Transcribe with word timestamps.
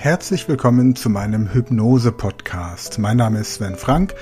Herzlich 0.00 0.48
willkommen 0.48 0.94
zu 0.94 1.10
meinem 1.10 1.52
Hypnose-Podcast. 1.52 3.00
Mein 3.00 3.16
Name 3.16 3.40
ist 3.40 3.54
Sven 3.54 3.74
Frank 3.74 4.14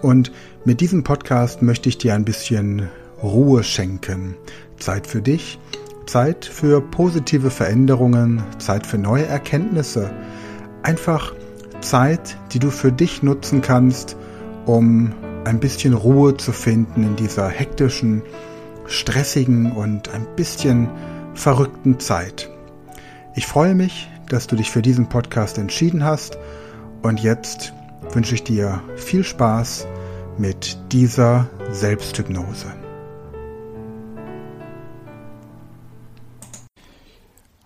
und 0.00 0.32
mit 0.64 0.80
diesem 0.80 1.04
Podcast 1.04 1.60
möchte 1.60 1.90
ich 1.90 1.98
dir 1.98 2.14
ein 2.14 2.24
bisschen 2.24 2.88
Ruhe 3.22 3.62
schenken. 3.62 4.34
Zeit 4.78 5.06
für 5.06 5.20
dich, 5.20 5.58
Zeit 6.06 6.46
für 6.46 6.80
positive 6.80 7.50
Veränderungen, 7.50 8.42
Zeit 8.56 8.86
für 8.86 8.96
neue 8.96 9.26
Erkenntnisse. 9.26 10.10
Einfach 10.82 11.34
Zeit, 11.82 12.38
die 12.52 12.58
du 12.58 12.70
für 12.70 12.90
dich 12.90 13.22
nutzen 13.22 13.60
kannst, 13.60 14.16
um 14.64 15.12
ein 15.44 15.60
bisschen 15.60 15.92
Ruhe 15.92 16.38
zu 16.38 16.52
finden 16.52 17.02
in 17.04 17.16
dieser 17.16 17.50
hektischen, 17.50 18.22
stressigen 18.86 19.72
und 19.72 20.08
ein 20.14 20.26
bisschen 20.34 20.88
verrückten 21.34 22.00
Zeit. 22.00 22.48
Ich 23.34 23.46
freue 23.46 23.74
mich, 23.74 24.08
dass 24.32 24.46
du 24.46 24.56
dich 24.56 24.70
für 24.70 24.82
diesen 24.82 25.08
Podcast 25.08 25.58
entschieden 25.58 26.04
hast. 26.04 26.38
Und 27.02 27.20
jetzt 27.20 27.72
wünsche 28.12 28.34
ich 28.34 28.44
dir 28.44 28.82
viel 28.96 29.24
Spaß 29.24 29.86
mit 30.38 30.78
dieser 30.92 31.48
Selbsthypnose. 31.70 32.66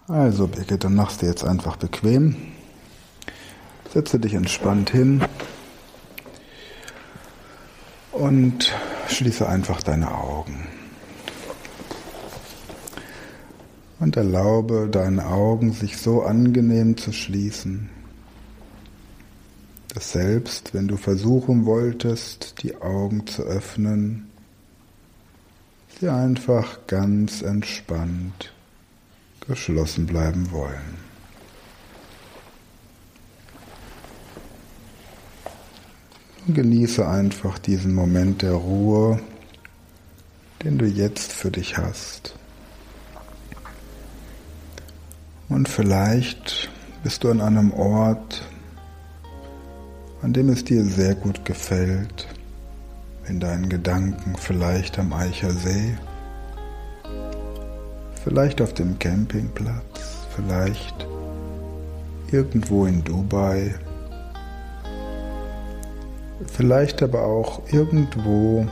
Also 0.08 0.48
Birgit, 0.48 0.84
dann 0.84 0.94
machst 0.94 1.22
du 1.22 1.26
jetzt 1.26 1.44
einfach 1.44 1.76
bequem. 1.76 2.36
Setze 3.92 4.18
dich 4.18 4.34
entspannt 4.34 4.90
hin 4.90 5.24
und 8.12 8.72
schließe 9.08 9.48
einfach 9.48 9.82
deine 9.82 10.12
Augen. 10.12 10.73
Und 14.00 14.16
erlaube 14.16 14.88
deinen 14.88 15.20
Augen 15.20 15.72
sich 15.72 15.96
so 15.96 16.22
angenehm 16.22 16.96
zu 16.96 17.12
schließen, 17.12 17.88
dass 19.94 20.12
selbst 20.12 20.74
wenn 20.74 20.88
du 20.88 20.96
versuchen 20.96 21.64
wolltest, 21.64 22.62
die 22.62 22.76
Augen 22.76 23.26
zu 23.26 23.42
öffnen, 23.42 24.28
sie 26.00 26.08
einfach 26.08 26.86
ganz 26.86 27.42
entspannt 27.42 28.52
geschlossen 29.46 30.06
bleiben 30.06 30.50
wollen. 30.50 31.04
Genieße 36.46 37.08
einfach 37.08 37.58
diesen 37.58 37.94
Moment 37.94 38.42
der 38.42 38.52
Ruhe, 38.52 39.18
den 40.62 40.76
du 40.76 40.84
jetzt 40.84 41.32
für 41.32 41.50
dich 41.50 41.78
hast. 41.78 42.34
Und 45.48 45.68
vielleicht 45.68 46.70
bist 47.02 47.22
du 47.22 47.30
an 47.30 47.40
einem 47.40 47.72
Ort, 47.72 48.42
an 50.22 50.32
dem 50.32 50.48
es 50.48 50.64
dir 50.64 50.84
sehr 50.84 51.14
gut 51.14 51.44
gefällt, 51.44 52.26
in 53.28 53.40
deinen 53.40 53.68
Gedanken 53.68 54.36
vielleicht 54.36 54.98
am 54.98 55.12
Eicher 55.12 55.50
See, 55.50 55.96
vielleicht 58.22 58.62
auf 58.62 58.72
dem 58.72 58.98
Campingplatz, 58.98 60.26
vielleicht 60.34 61.06
irgendwo 62.32 62.86
in 62.86 63.04
Dubai, 63.04 63.74
vielleicht 66.46 67.02
aber 67.02 67.22
auch 67.22 67.60
irgendwo, 67.70 68.66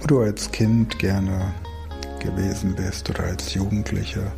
wo 0.00 0.06
du 0.06 0.20
als 0.20 0.50
Kind 0.50 0.98
gerne 0.98 1.54
gewesen 2.18 2.74
bist 2.74 3.08
oder 3.08 3.24
als 3.24 3.54
Jugendlicher. 3.54 4.32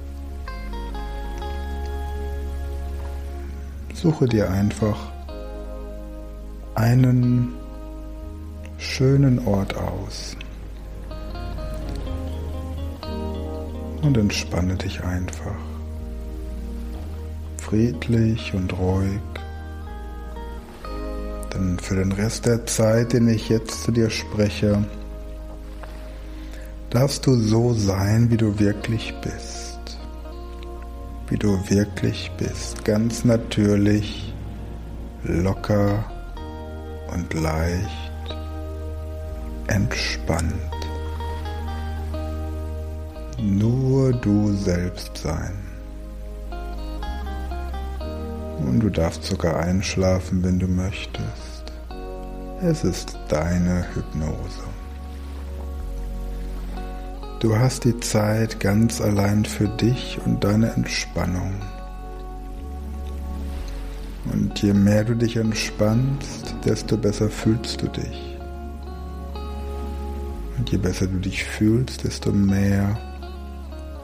Suche 3.97 4.27
dir 4.27 4.51
einfach 4.51 4.99
einen 6.75 7.55
schönen 8.77 9.39
Ort 9.47 9.75
aus 9.75 10.37
und 14.03 14.19
entspanne 14.19 14.75
dich 14.77 15.03
einfach. 15.03 15.57
Friedlich 17.57 18.53
und 18.53 18.79
ruhig. 18.79 19.19
Denn 21.55 21.79
für 21.79 21.97
den 21.97 22.13
Rest 22.13 22.45
der 22.45 22.67
Zeit, 22.67 23.15
den 23.15 23.29
ich 23.29 23.49
jetzt 23.49 23.85
zu 23.85 23.93
dir 23.93 24.11
spreche, 24.11 24.85
darfst 26.91 27.27
du 27.27 27.35
so 27.35 27.73
sein, 27.73 28.31
wie 28.31 28.37
du 28.37 28.59
wirklich 28.59 29.15
bist 29.23 29.66
wie 31.29 31.37
du 31.37 31.59
wirklich 31.69 32.31
bist, 32.37 32.85
ganz 32.85 33.25
natürlich, 33.25 34.33
locker 35.25 36.05
und 37.13 37.35
leicht, 37.35 38.37
entspannt. 39.67 40.53
Nur 43.39 44.13
du 44.13 44.53
selbst 44.55 45.17
sein. 45.19 45.59
Und 48.59 48.81
du 48.81 48.89
darfst 48.89 49.25
sogar 49.25 49.59
einschlafen, 49.59 50.43
wenn 50.43 50.59
du 50.59 50.67
möchtest. 50.67 51.73
Es 52.63 52.85
ist 52.85 53.19
deine 53.29 53.85
Hypnose. 53.95 54.76
Du 57.39 57.59
hast 57.59 57.85
die 57.85 58.01
Zeit 58.01 58.61
ganz 58.61 59.01
allein 59.03 59.45
für 59.45 59.69
dich 59.69 60.19
und 60.25 60.43
deine 60.43 60.73
Entspannung. 60.73 61.53
Und 64.33 64.61
je 64.63 64.73
mehr 64.73 65.05
du 65.05 65.15
dich 65.15 65.37
entspannst, 65.37 66.55
desto 66.65 66.97
besser 66.97 67.29
fühlst 67.29 67.83
du 67.83 67.89
dich. 67.89 68.39
Und 70.57 70.71
je 70.71 70.79
besser 70.79 71.07
du 71.07 71.19
dich 71.19 71.45
fühlst, 71.45 72.05
desto 72.05 72.33
mehr 72.33 72.99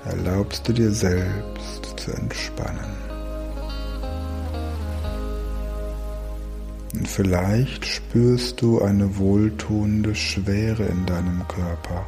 erlaubst 0.04 0.68
du 0.68 0.74
dir 0.74 0.92
selbst 0.92 1.94
zu 1.96 2.12
entspannen. 2.12 2.92
Und 6.92 7.08
vielleicht 7.08 7.86
spürst 7.86 8.60
du 8.60 8.82
eine 8.82 9.16
wohltuende 9.16 10.14
Schwere 10.14 10.84
in 10.84 11.06
deinem 11.06 11.48
Körper. 11.48 12.06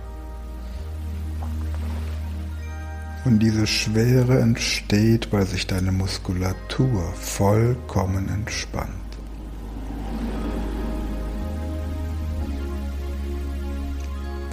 Und 3.24 3.38
diese 3.38 3.66
Schwere 3.66 4.38
entsteht, 4.40 5.32
weil 5.32 5.46
sich 5.46 5.66
deine 5.66 5.92
Muskulatur 5.92 7.02
vollkommen 7.14 8.28
entspannt. 8.28 8.90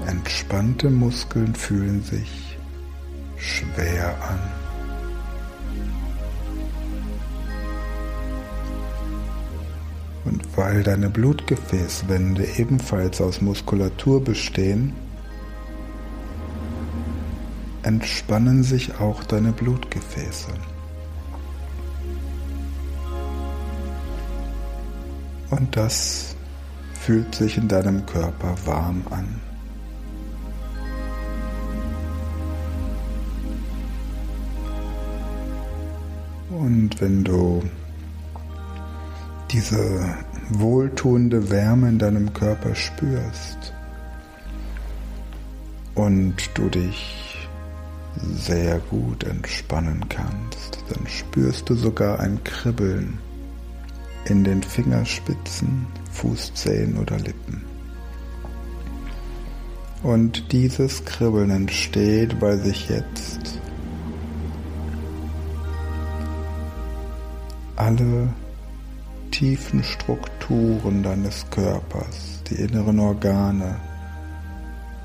Entspannte 0.08 0.90
Muskeln 0.90 1.54
fühlen 1.54 2.02
sich 2.02 2.58
schwer 3.38 4.16
an. 4.30 4.40
Und 10.24 10.58
weil 10.58 10.84
deine 10.84 11.10
Blutgefäßwände 11.10 12.48
ebenfalls 12.58 13.20
aus 13.20 13.42
Muskulatur 13.42 14.24
bestehen, 14.24 14.94
entspannen 17.84 18.64
sich 18.64 19.00
auch 19.00 19.24
deine 19.24 19.52
Blutgefäße. 19.52 20.52
Und 25.50 25.76
das 25.76 26.36
fühlt 26.94 27.36
sich 27.36 27.58
in 27.58 27.68
deinem 27.68 28.06
Körper 28.06 28.56
warm 28.66 29.04
an. 29.10 29.42
Und 36.50 37.02
wenn 37.02 37.24
du 37.24 37.64
diese 39.52 40.16
wohltuende 40.50 41.50
Wärme 41.50 41.90
in 41.90 42.00
deinem 42.00 42.34
Körper 42.34 42.76
spürst 42.76 43.74
und 45.96 46.36
du 46.54 46.70
dich 46.70 47.21
sehr 48.36 48.80
gut 48.80 49.24
entspannen 49.24 50.08
kannst, 50.10 50.84
dann 50.90 51.08
spürst 51.08 51.70
du 51.70 51.76
sogar 51.76 52.20
ein 52.20 52.44
Kribbeln 52.44 53.20
in 54.26 54.44
den 54.44 54.62
Fingerspitzen, 54.62 55.86
Fußzehen 56.12 56.98
oder 56.98 57.18
Lippen. 57.18 57.64
Und 60.04 60.52
dieses 60.52 61.06
Kribbeln 61.06 61.52
entsteht, 61.52 62.42
weil 62.42 62.58
sich 62.60 62.90
jetzt 62.90 63.60
alle 67.76 68.30
tiefen 69.32 69.84
Strukturen 69.84 71.04
deines 71.04 71.50
Körpers, 71.50 72.42
die 72.50 72.56
inneren 72.56 73.00
Organe, 73.00 73.76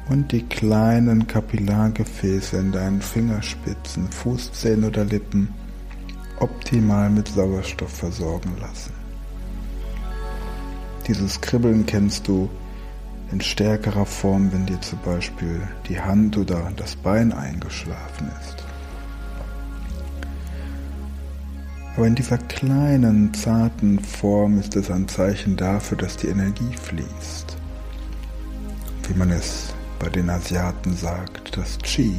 und 0.08 0.30
die 0.32 0.42
kleinen 0.42 1.26
Kapillargefäße 1.26 2.56
in 2.58 2.72
deinen 2.72 3.00
Fingerspitzen, 3.00 4.10
Fußzehen 4.10 4.84
oder 4.84 5.04
Lippen 5.04 5.48
optimal 6.38 7.10
mit 7.10 7.28
Sauerstoff 7.28 7.90
versorgen 7.90 8.52
lassen. 8.60 8.92
Dieses 11.06 11.40
Kribbeln 11.40 11.86
kennst 11.86 12.28
du 12.28 12.48
in 13.32 13.40
stärkerer 13.40 14.06
Form, 14.06 14.52
wenn 14.52 14.66
dir 14.66 14.80
zum 14.80 14.98
Beispiel 15.04 15.60
die 15.88 16.00
Hand 16.00 16.36
oder 16.36 16.70
das 16.76 16.94
Bein 16.94 17.32
eingeschlafen 17.32 18.30
ist. 18.40 18.64
Aber 21.96 22.06
in 22.06 22.14
dieser 22.14 22.38
kleinen, 22.38 23.32
zarten 23.32 23.98
Form 23.98 24.58
ist 24.58 24.76
es 24.76 24.90
ein 24.90 25.08
Zeichen 25.08 25.56
dafür, 25.56 25.96
dass 25.96 26.16
die 26.16 26.28
Energie 26.28 26.76
fließt. 26.82 27.56
Wie 29.08 29.14
man 29.14 29.30
es 29.30 29.75
bei 29.98 30.08
den 30.08 30.30
Asiaten 30.30 30.96
sagt, 30.96 31.56
das 31.56 31.78
Qi. 31.78 32.18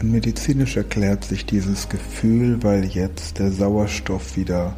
Und 0.00 0.12
medizinisch 0.12 0.76
erklärt 0.76 1.24
sich 1.24 1.44
dieses 1.44 1.88
Gefühl, 1.88 2.62
weil 2.62 2.84
jetzt 2.84 3.38
der 3.38 3.50
Sauerstoff 3.50 4.36
wieder 4.36 4.74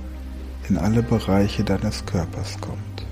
in 0.69 0.79
alle 0.79 1.03
Bereiche 1.03 1.65
deines 1.65 2.07
Körpers 2.07 2.57
kommt. 2.61 3.07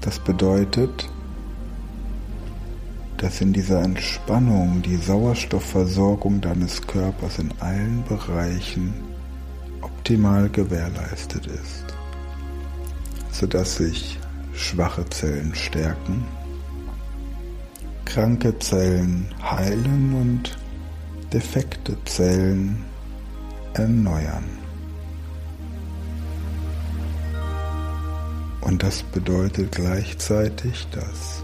Das 0.00 0.18
bedeutet, 0.18 1.08
dass 3.16 3.40
in 3.40 3.52
dieser 3.52 3.82
Entspannung 3.82 4.82
die 4.82 4.96
Sauerstoffversorgung 4.96 6.40
deines 6.40 6.86
Körpers 6.86 7.38
in 7.38 7.52
allen 7.60 8.02
Bereichen 8.08 8.94
optimal 9.82 10.48
gewährleistet 10.48 11.46
ist, 11.46 11.84
sodass 13.30 13.76
sich 13.76 14.18
schwache 14.52 15.08
Zellen 15.10 15.54
stärken, 15.54 16.24
kranke 18.04 18.58
Zellen 18.58 19.32
heilen 19.42 20.14
und 20.14 20.58
defekte 21.32 21.96
Zellen 22.04 22.84
erneuern. 23.74 24.44
Und 28.60 28.82
das 28.82 29.02
bedeutet 29.02 29.72
gleichzeitig, 29.72 30.86
dass 30.92 31.42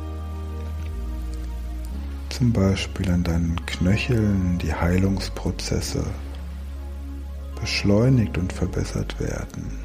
zum 2.29 2.53
Beispiel 2.53 3.11
an 3.11 3.25
deinen 3.25 3.65
Knöcheln 3.67 4.59
die 4.59 4.75
Heilungsprozesse 4.75 6.05
beschleunigt 7.59 8.37
und 8.37 8.53
verbessert 8.53 9.19
werden, 9.19 9.79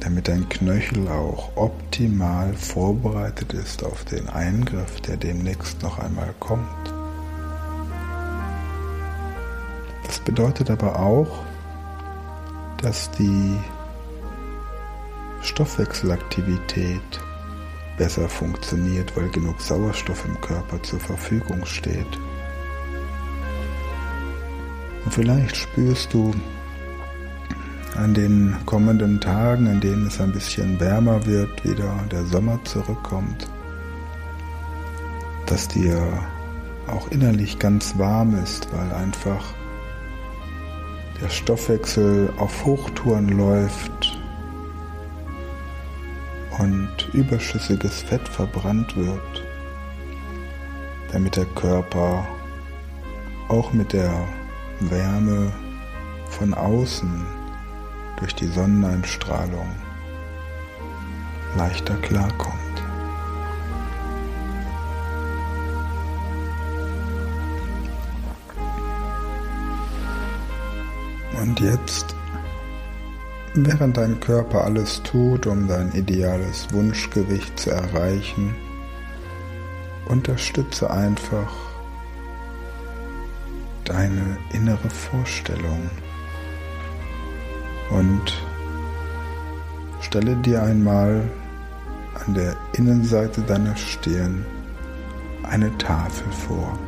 damit 0.00 0.28
dein 0.28 0.48
Knöchel 0.48 1.08
auch 1.08 1.56
optimal 1.56 2.52
vorbereitet 2.54 3.52
ist 3.52 3.84
auf 3.84 4.04
den 4.04 4.28
Eingriff, 4.28 5.00
der 5.00 5.16
demnächst 5.16 5.82
noch 5.82 5.98
einmal 5.98 6.34
kommt. 6.38 6.94
Das 10.06 10.20
bedeutet 10.20 10.70
aber 10.70 10.98
auch, 10.98 11.44
dass 12.82 13.10
die 13.12 13.56
Stoffwechselaktivität 15.42 17.20
besser 17.96 18.28
funktioniert, 18.28 19.16
weil 19.16 19.28
genug 19.28 19.60
Sauerstoff 19.60 20.24
im 20.24 20.40
Körper 20.40 20.82
zur 20.82 21.00
Verfügung 21.00 21.64
steht. 21.66 22.06
Und 25.04 25.12
vielleicht 25.12 25.56
spürst 25.56 26.14
du 26.14 26.32
an 27.98 28.14
den 28.14 28.56
kommenden 28.64 29.20
Tagen, 29.20 29.66
in 29.66 29.80
denen 29.80 30.06
es 30.06 30.20
ein 30.20 30.32
bisschen 30.32 30.78
wärmer 30.78 31.26
wird, 31.26 31.64
wieder 31.64 31.92
der 32.10 32.24
Sommer 32.24 32.58
zurückkommt, 32.64 33.48
dass 35.46 35.66
dir 35.66 36.00
auch 36.86 37.10
innerlich 37.10 37.58
ganz 37.58 37.98
warm 37.98 38.40
ist, 38.42 38.68
weil 38.72 38.92
einfach 38.92 39.44
der 41.20 41.28
Stoffwechsel 41.28 42.32
auf 42.38 42.64
Hochtouren 42.64 43.28
läuft 43.30 44.18
und 46.58 47.08
überschüssiges 47.12 48.02
Fett 48.02 48.26
verbrannt 48.28 48.96
wird, 48.96 49.44
damit 51.10 51.36
der 51.36 51.46
Körper 51.46 52.26
auch 53.48 53.72
mit 53.72 53.92
der 53.92 54.12
Wärme 54.80 55.52
von 56.28 56.54
außen 56.54 57.37
durch 58.18 58.34
die 58.34 58.46
Sonneneinstrahlung 58.46 59.74
leichter 61.56 61.96
klarkommt. 61.96 62.54
Und 71.40 71.60
jetzt 71.60 72.14
Während 73.54 73.96
dein 73.96 74.20
Körper 74.20 74.64
alles 74.64 75.02
tut, 75.02 75.46
um 75.46 75.66
dein 75.66 75.90
ideales 75.92 76.72
Wunschgewicht 76.72 77.58
zu 77.58 77.70
erreichen, 77.70 78.54
unterstütze 80.06 80.88
einfach 80.88 81.52
deine 83.84 84.38
innere 84.52 84.88
Vorstellung 84.90 85.90
und 87.90 88.32
stelle 90.00 90.36
dir 90.36 90.62
einmal 90.62 91.22
an 92.26 92.34
der 92.34 92.56
Innenseite 92.72 93.42
deiner 93.42 93.76
Stirn 93.76 94.44
eine 95.42 95.76
Tafel 95.78 96.30
vor 96.32 96.78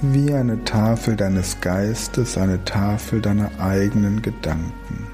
wie 0.00 0.32
eine 0.32 0.62
Tafel 0.64 1.16
deines 1.16 1.60
Geistes, 1.60 2.38
eine 2.38 2.64
Tafel 2.64 3.20
deiner 3.20 3.50
eigenen 3.58 4.22
Gedanken. 4.22 5.08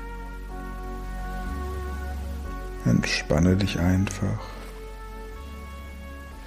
Entspanne 2.84 3.56
dich 3.56 3.78
einfach 3.80 4.40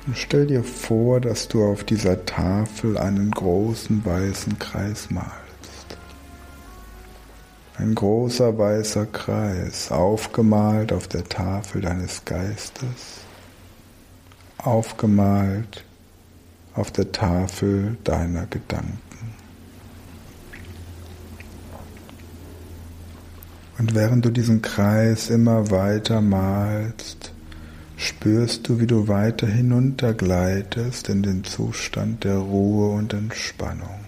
und 0.05 0.15
stell 0.17 0.45
dir 0.45 0.63
vor, 0.63 1.19
dass 1.19 1.47
du 1.47 1.65
auf 1.65 1.83
dieser 1.83 2.25
Tafel 2.25 2.97
einen 2.97 3.31
großen 3.31 4.05
weißen 4.05 4.59
Kreis 4.59 5.09
malst. 5.09 5.46
Ein 7.79 7.93
großer 7.93 8.57
weißer 8.57 9.05
Kreis, 9.05 9.91
aufgemalt 9.91 10.91
auf 10.91 11.07
der 11.07 11.23
Tafel 11.23 11.81
deines 11.81 12.25
Geistes, 12.25 13.21
aufgemalt 14.57 15.85
auf 16.73 16.89
der 16.89 17.11
Tafel 17.11 17.95
deiner 18.03 18.47
Gedanken. 18.47 18.97
Und 23.77 23.93
während 23.93 24.25
du 24.25 24.31
diesen 24.31 24.63
Kreis 24.63 25.29
immer 25.29 25.69
weiter 25.69 26.19
malst, 26.19 27.31
spürst 27.95 28.67
du, 28.67 28.79
wie 28.79 28.87
du 28.87 29.07
weiter 29.07 29.45
hinuntergleitest 29.45 31.09
in 31.09 31.21
den 31.21 31.43
Zustand 31.43 32.23
der 32.23 32.37
Ruhe 32.37 32.95
und 32.95 33.13
Entspannung. 33.13 34.06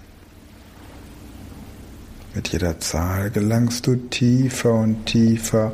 Mit 2.39 2.53
jeder 2.53 2.79
Zahl 2.79 3.31
gelangst 3.31 3.85
du 3.85 3.97
tiefer 3.97 4.73
und 4.73 5.05
tiefer, 5.05 5.73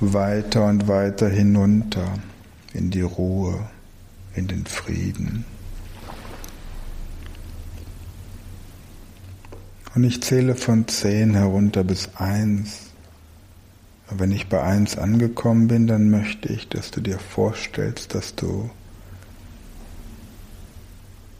weiter 0.00 0.64
und 0.64 0.88
weiter 0.88 1.28
hinunter 1.28 2.14
in 2.72 2.90
die 2.90 3.02
Ruhe, 3.02 3.68
in 4.34 4.46
den 4.48 4.64
Frieden. 4.64 5.44
Und 9.94 10.04
ich 10.04 10.22
zähle 10.22 10.54
von 10.54 10.88
zehn 10.88 11.34
herunter 11.34 11.84
bis 11.84 12.08
eins. 12.14 12.92
Und 14.08 14.18
wenn 14.18 14.32
ich 14.32 14.48
bei 14.48 14.62
eins 14.62 14.96
angekommen 14.96 15.68
bin, 15.68 15.86
dann 15.86 16.08
möchte 16.08 16.50
ich, 16.50 16.70
dass 16.70 16.90
du 16.90 17.02
dir 17.02 17.18
vorstellst, 17.18 18.14
dass 18.14 18.34
du 18.34 18.70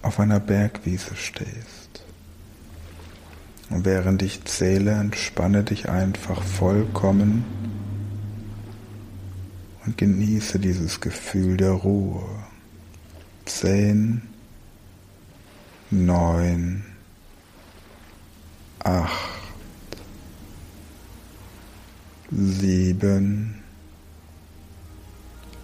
auf 0.02 0.20
einer 0.20 0.40
Bergwiese 0.40 1.16
stehst. 1.16 1.85
Und 3.70 3.84
während 3.84 4.22
ich 4.22 4.44
zähle, 4.44 4.92
entspanne 4.92 5.64
dich 5.64 5.88
einfach 5.88 6.42
vollkommen 6.42 7.44
und 9.84 9.98
genieße 9.98 10.58
dieses 10.58 11.00
Gefühl 11.00 11.56
der 11.56 11.72
Ruhe. 11.72 12.24
Zehn, 13.44 14.22
neun, 15.90 16.84
acht, 18.80 19.36
sieben, 22.30 23.62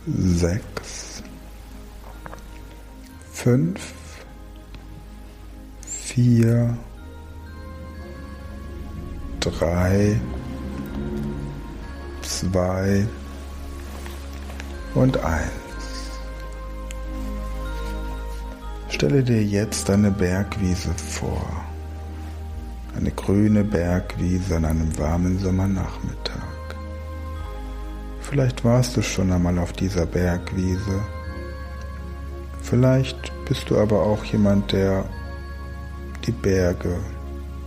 sechs, 0.07 1.23
fünf, 3.33 3.93
vier, 5.87 6.77
drei, 9.43 10.21
zwei 12.23 13.07
und 14.95 15.17
eins. 15.19 15.51
Stelle 18.89 19.23
dir 19.23 19.43
jetzt 19.43 19.91
eine 19.91 20.11
Bergwiese 20.11 20.93
vor. 20.95 21.45
Eine 22.97 23.11
grüne 23.11 23.65
Bergwiese 23.65 24.57
an 24.57 24.65
einem 24.65 24.97
warmen 24.99 25.39
Sommernachmittag. 25.39 26.43
Vielleicht 28.21 28.65
warst 28.65 28.97
du 28.97 29.03
schon 29.03 29.33
einmal 29.33 29.59
auf 29.59 29.73
dieser 29.73 30.07
Bergwiese. 30.07 31.01
Vielleicht 32.61 33.33
bist 33.47 33.69
du 33.71 33.79
aber 33.79 34.03
auch 34.03 34.25
jemand, 34.25 34.73
der 34.73 35.05
die 36.25 36.33
Berge 36.33 36.97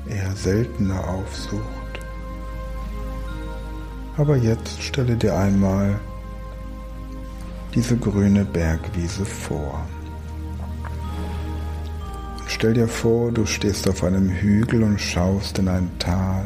eher 0.08 0.36
seltener 0.36 1.08
aufsucht. 1.08 1.64
Aber 4.18 4.38
jetzt 4.38 4.82
stelle 4.82 5.16
dir 5.16 5.38
einmal 5.38 6.00
diese 7.74 7.98
grüne 7.98 8.46
Bergwiese 8.46 9.26
vor. 9.26 9.86
Stell 12.48 12.74
dir 12.74 12.88
vor, 12.88 13.32
du 13.32 13.46
stehst 13.46 13.90
auf 13.90 14.04
einem 14.04 14.30
Hügel 14.30 14.84
und 14.84 15.02
schaust 15.02 15.60
in 15.60 15.68
ein 15.68 15.90
Tal, 16.00 16.46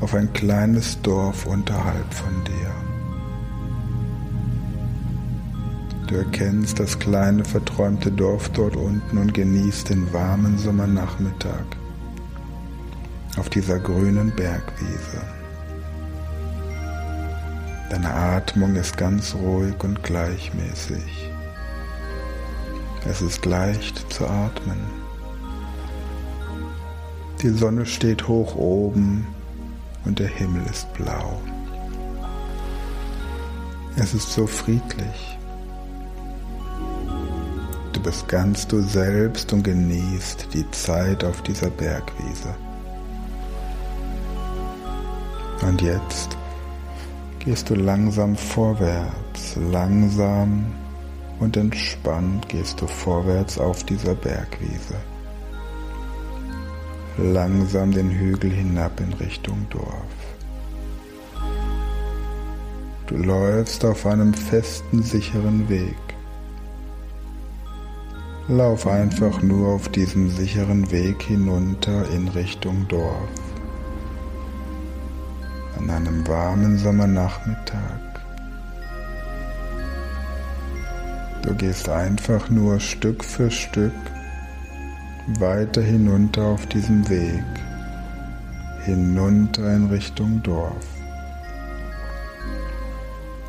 auf 0.00 0.14
ein 0.14 0.30
kleines 0.34 1.00
Dorf 1.00 1.46
unterhalb 1.46 2.12
von 2.12 2.44
dir. 2.44 2.70
Du 6.08 6.16
erkennst 6.16 6.78
das 6.78 6.98
kleine 6.98 7.42
verträumte 7.42 8.12
Dorf 8.12 8.50
dort 8.50 8.76
unten 8.76 9.16
und 9.16 9.32
genießt 9.32 9.88
den 9.88 10.12
warmen 10.12 10.58
Sommernachmittag 10.58 11.64
auf 13.36 13.48
dieser 13.48 13.78
grünen 13.78 14.30
Bergwiese. 14.34 15.22
Deine 17.90 18.12
Atmung 18.12 18.74
ist 18.76 18.96
ganz 18.96 19.34
ruhig 19.34 19.74
und 19.82 20.02
gleichmäßig. 20.02 21.30
Es 23.08 23.20
ist 23.20 23.44
leicht 23.44 24.12
zu 24.12 24.26
atmen. 24.26 24.80
Die 27.42 27.50
Sonne 27.50 27.84
steht 27.84 28.28
hoch 28.28 28.54
oben 28.54 29.26
und 30.04 30.18
der 30.18 30.28
Himmel 30.28 30.62
ist 30.70 30.92
blau. 30.94 31.40
Es 33.96 34.14
ist 34.14 34.32
so 34.32 34.46
friedlich. 34.46 35.38
Du 37.92 38.00
bist 38.00 38.26
ganz 38.28 38.66
du 38.66 38.80
selbst 38.80 39.52
und 39.52 39.64
genießt 39.64 40.48
die 40.54 40.70
Zeit 40.70 41.24
auf 41.24 41.42
dieser 41.42 41.70
Bergwiese. 41.70 42.54
Und 45.62 45.80
jetzt 45.80 46.36
gehst 47.38 47.70
du 47.70 47.74
langsam 47.74 48.36
vorwärts, 48.36 49.56
langsam 49.70 50.66
und 51.38 51.56
entspannt 51.56 52.48
gehst 52.48 52.80
du 52.80 52.86
vorwärts 52.86 53.58
auf 53.58 53.84
dieser 53.84 54.14
Bergwiese. 54.14 54.96
Langsam 57.16 57.92
den 57.92 58.10
Hügel 58.10 58.50
hinab 58.50 58.98
in 59.00 59.12
Richtung 59.14 59.66
Dorf. 59.70 59.92
Du 63.06 63.16
läufst 63.16 63.84
auf 63.84 64.06
einem 64.06 64.34
festen, 64.34 65.02
sicheren 65.02 65.68
Weg. 65.68 65.96
Lauf 68.48 68.86
einfach 68.86 69.42
nur 69.42 69.68
auf 69.68 69.88
diesem 69.88 70.30
sicheren 70.30 70.90
Weg 70.90 71.22
hinunter 71.22 72.08
in 72.10 72.28
Richtung 72.28 72.88
Dorf 72.88 73.41
an 75.82 75.90
einem 75.90 76.26
warmen 76.28 76.78
Sommernachmittag. 76.78 77.98
Du 81.42 81.54
gehst 81.54 81.88
einfach 81.88 82.48
nur 82.50 82.78
Stück 82.78 83.24
für 83.24 83.50
Stück 83.50 83.92
weiter 85.40 85.82
hinunter 85.82 86.42
auf 86.42 86.66
diesem 86.66 87.08
Weg, 87.08 87.44
hinunter 88.84 89.74
in 89.74 89.86
Richtung 89.86 90.40
Dorf. 90.42 90.86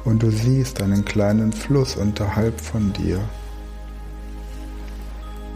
Und 0.06 0.24
du 0.24 0.32
siehst 0.32 0.82
einen 0.82 1.06
kleinen 1.06 1.54
Fluss 1.54 1.96
unterhalb 1.96 2.60
von 2.60 2.92
dir. 2.94 3.20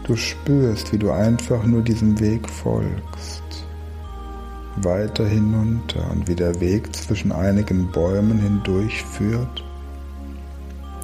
Du 0.04 0.16
spürst, 0.16 0.92
wie 0.92 0.98
du 0.98 1.10
einfach 1.10 1.64
nur 1.64 1.82
diesem 1.82 2.18
Weg 2.20 2.48
folgst 2.48 3.67
weiter 4.84 5.26
hinunter 5.26 6.10
und 6.10 6.28
wie 6.28 6.34
der 6.34 6.60
Weg 6.60 6.94
zwischen 6.94 7.32
einigen 7.32 7.90
Bäumen 7.90 8.38
hindurch 8.38 9.02
führt, 9.02 9.64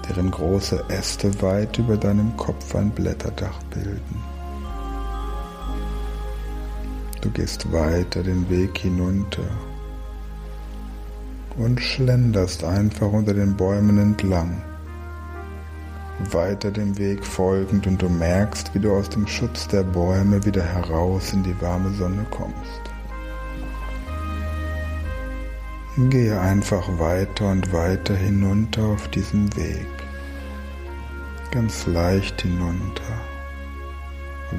deren 0.09 0.31
große 0.31 0.85
Äste 0.89 1.43
weit 1.43 1.79
über 1.79 1.97
deinem 1.97 2.37
Kopf 2.37 2.75
ein 2.75 2.91
Blätterdach 2.91 3.63
bilden. 3.65 4.23
Du 7.21 7.31
gehst 7.31 7.73
weiter 7.73 8.23
den 8.23 8.49
Weg 8.51 8.79
hinunter 8.79 9.43
und 11.57 11.81
schlenderst 11.81 12.65
einfach 12.65 13.11
unter 13.11 13.33
den 13.33 13.57
Bäumen 13.57 13.99
entlang, 13.99 14.63
weiter 16.31 16.71
dem 16.71 16.97
Weg 16.99 17.25
folgend 17.25 17.87
und 17.87 18.03
du 18.03 18.09
merkst, 18.09 18.75
wie 18.75 18.81
du 18.81 18.93
aus 18.93 19.09
dem 19.09 19.27
Schutz 19.27 19.67
der 19.69 19.85
Bäume 19.85 20.45
wieder 20.45 20.63
heraus 20.63 21.33
in 21.33 21.43
die 21.43 21.61
warme 21.61 21.91
Sonne 21.95 22.27
kommst. 22.31 22.94
Gehe 25.97 26.41
einfach 26.41 26.99
weiter 26.99 27.53
und 27.53 27.73
weiter 27.73 28.17
hinunter 28.17 28.83
auf 28.83 29.07
diesem 29.11 29.55
Weg. 29.55 29.87
Ganz 31.53 31.87
leicht 31.87 32.43
hinunter. 32.43 33.05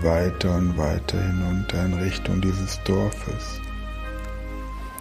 Weiter 0.01 0.55
und 0.55 0.77
weiter 0.77 1.21
hinunter 1.21 1.83
in 1.83 1.93
Richtung 1.95 2.39
dieses 2.39 2.81
Dorfes, 2.85 3.59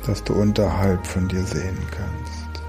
das 0.09 0.25
du 0.25 0.35
unterhalb 0.35 1.07
von 1.07 1.29
dir 1.29 1.45
sehen 1.45 1.79
kannst. 1.93 2.63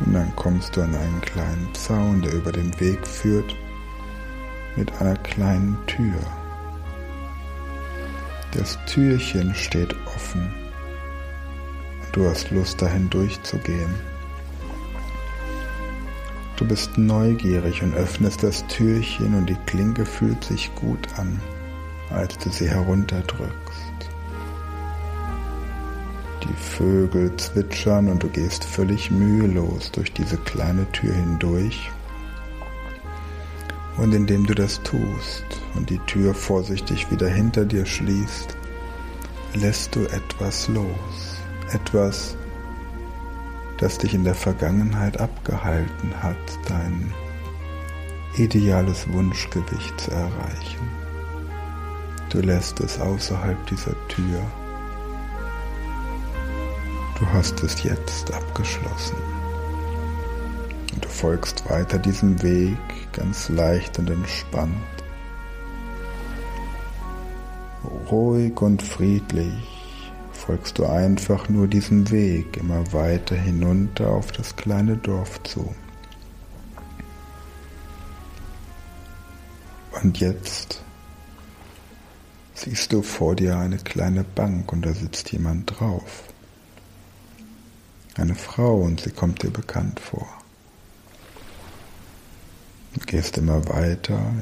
Und 0.00 0.14
dann 0.14 0.34
kommst 0.36 0.74
du 0.74 0.80
an 0.80 0.94
einen 0.94 1.20
kleinen 1.20 1.68
Zaun, 1.74 2.22
der 2.22 2.32
über 2.32 2.52
den 2.52 2.80
Weg 2.80 3.06
führt, 3.06 3.54
mit 4.74 4.90
einer 5.02 5.16
kleinen 5.16 5.76
Tür. 5.86 6.18
Das 8.52 8.78
Türchen 8.86 9.54
steht 9.54 9.94
offen 10.06 10.54
und 12.04 12.16
du 12.16 12.28
hast 12.28 12.50
Lust 12.50 12.80
dahin 12.80 13.10
durchzugehen. 13.10 13.94
Du 16.56 16.66
bist 16.66 16.96
neugierig 16.96 17.82
und 17.82 17.94
öffnest 17.94 18.42
das 18.42 18.66
Türchen 18.66 19.34
und 19.34 19.46
die 19.50 19.58
Klinke 19.66 20.06
fühlt 20.06 20.42
sich 20.42 20.74
gut 20.74 21.06
an, 21.18 21.38
als 22.10 22.38
du 22.38 22.48
sie 22.48 22.70
herunterdrückst. 22.70 23.52
Die 26.42 26.54
Vögel 26.54 27.36
zwitschern 27.36 28.08
und 28.08 28.22
du 28.22 28.28
gehst 28.28 28.64
völlig 28.64 29.10
mühelos 29.10 29.90
durch 29.92 30.12
diese 30.12 30.38
kleine 30.38 30.90
Tür 30.92 31.12
hindurch. 31.12 31.90
Und 33.96 34.14
indem 34.14 34.46
du 34.46 34.54
das 34.54 34.82
tust, 34.82 35.44
und 35.74 35.88
die 35.88 35.98
Tür 36.00 36.34
vorsichtig 36.34 37.10
wieder 37.10 37.28
hinter 37.28 37.64
dir 37.64 37.86
schließt, 37.86 38.56
lässt 39.54 39.94
du 39.94 40.04
etwas 40.06 40.68
los. 40.68 41.40
Etwas, 41.72 42.36
das 43.78 43.98
dich 43.98 44.14
in 44.14 44.24
der 44.24 44.34
Vergangenheit 44.34 45.18
abgehalten 45.18 46.22
hat, 46.22 46.36
dein 46.68 47.12
ideales 48.36 49.10
Wunschgewicht 49.12 50.00
zu 50.00 50.10
erreichen. 50.10 50.90
Du 52.28 52.40
lässt 52.40 52.80
es 52.80 53.00
außerhalb 53.00 53.66
dieser 53.66 53.94
Tür. 54.08 54.42
Du 57.18 57.26
hast 57.32 57.62
es 57.62 57.82
jetzt 57.82 58.32
abgeschlossen. 58.32 59.35
Und 60.96 61.04
du 61.04 61.08
folgst 61.08 61.70
weiter 61.70 61.98
diesem 61.98 62.42
Weg 62.42 62.78
ganz 63.12 63.50
leicht 63.50 63.98
und 63.98 64.10
entspannt 64.10 64.72
Ruhig 68.10 68.60
und 68.62 68.82
friedlich 68.82 69.52
folgst 70.32 70.78
du 70.78 70.86
einfach 70.86 71.48
nur 71.50 71.68
diesem 71.68 72.10
Weg 72.10 72.56
immer 72.56 72.92
weiter 72.92 73.36
hinunter 73.36 74.08
auf 74.08 74.32
das 74.32 74.56
kleine 74.56 74.96
Dorf 74.96 75.42
zu. 75.42 75.74
Und 80.02 80.18
jetzt 80.18 80.82
siehst 82.54 82.92
du 82.92 83.02
vor 83.02 83.34
dir 83.36 83.58
eine 83.58 83.78
kleine 83.78 84.24
Bank 84.24 84.72
und 84.72 84.86
da 84.86 84.94
sitzt 84.94 85.30
jemand 85.32 85.78
drauf. 85.78 86.24
Eine 88.14 88.34
Frau 88.34 88.80
und 88.80 89.00
sie 89.00 89.10
kommt 89.10 89.42
dir 89.42 89.50
bekannt 89.50 90.00
vor. 90.00 90.26
Du 92.96 93.04
gehst 93.04 93.36
immer 93.36 93.68
weiter, 93.68 94.32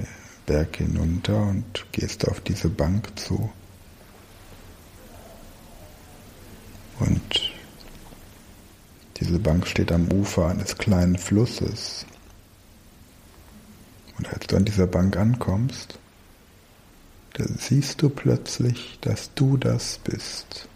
Berg 0.46 0.76
hinunter 0.76 1.42
und 1.42 1.86
gehst 1.90 2.28
auf 2.28 2.40
diese 2.40 2.68
Bank 2.68 3.18
zu. 3.18 3.50
Und 7.00 7.52
diese 9.16 9.40
Bank 9.40 9.66
steht 9.66 9.90
am 9.90 10.06
Ufer 10.12 10.46
eines 10.46 10.78
kleinen 10.78 11.18
Flusses. 11.18 12.06
Und 14.18 14.32
als 14.32 14.46
du 14.46 14.56
an 14.56 14.64
dieser 14.64 14.86
Bank 14.86 15.16
ankommst, 15.16 15.98
da 17.32 17.44
siehst 17.58 18.02
du 18.02 18.08
plötzlich, 18.08 18.98
dass 19.00 19.34
du 19.34 19.56
das 19.56 19.98
bist. 19.98 20.68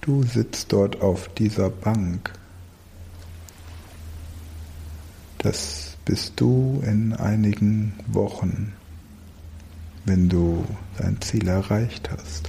Du 0.00 0.22
sitzt 0.22 0.72
dort 0.72 1.02
auf 1.02 1.28
dieser 1.34 1.68
Bank. 1.68 2.32
Das 5.36 5.85
bist 6.06 6.34
du 6.36 6.80
in 6.86 7.12
einigen 7.14 7.92
Wochen, 8.06 8.72
wenn 10.04 10.28
du 10.28 10.64
dein 10.96 11.20
Ziel 11.20 11.48
erreicht 11.48 12.08
hast. 12.16 12.48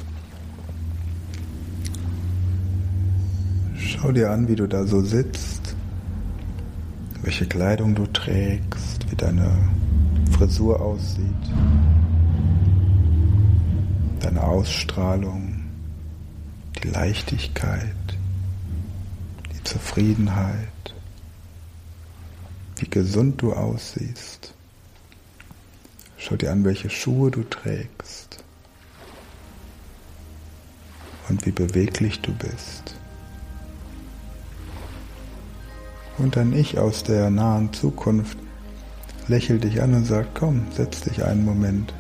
Schau 3.75 4.11
dir 4.11 4.29
an, 4.29 4.47
wie 4.47 4.55
du 4.55 4.67
da 4.67 4.85
so 4.85 5.01
sitzt, 5.01 5.75
welche 7.23 7.47
Kleidung 7.47 7.95
du 7.95 8.05
trägst, 8.05 9.09
wie 9.09 9.15
deine 9.15 9.51
Frisur 10.31 10.79
aussieht, 10.79 11.25
deine 14.19 14.43
Ausstrahlung, 14.43 15.63
die 16.83 16.89
Leichtigkeit, 16.89 17.95
die 19.51 19.63
Zufriedenheit, 19.63 20.93
wie 22.77 22.89
gesund 22.89 23.41
du 23.41 23.53
aussiehst. 23.53 24.53
Schau 26.17 26.36
dir 26.36 26.51
an, 26.51 26.63
welche 26.65 26.89
Schuhe 26.89 27.31
du 27.31 27.43
trägst 27.43 28.43
und 31.29 31.46
wie 31.46 31.51
beweglich 31.51 32.22
du 32.22 32.34
bist. 32.34 32.96
Und 36.17 36.38
ein 36.38 36.53
Ich 36.53 36.79
aus 36.79 37.03
der 37.03 37.29
nahen 37.29 37.72
Zukunft 37.74 38.38
lächelt 39.27 39.63
dich 39.63 39.81
an 39.81 39.93
und 39.93 40.05
sagt, 40.05 40.36
komm, 40.36 40.65
setz 40.72 41.01
dich 41.01 41.24
einen 41.24 41.46
Moment. 41.46 41.93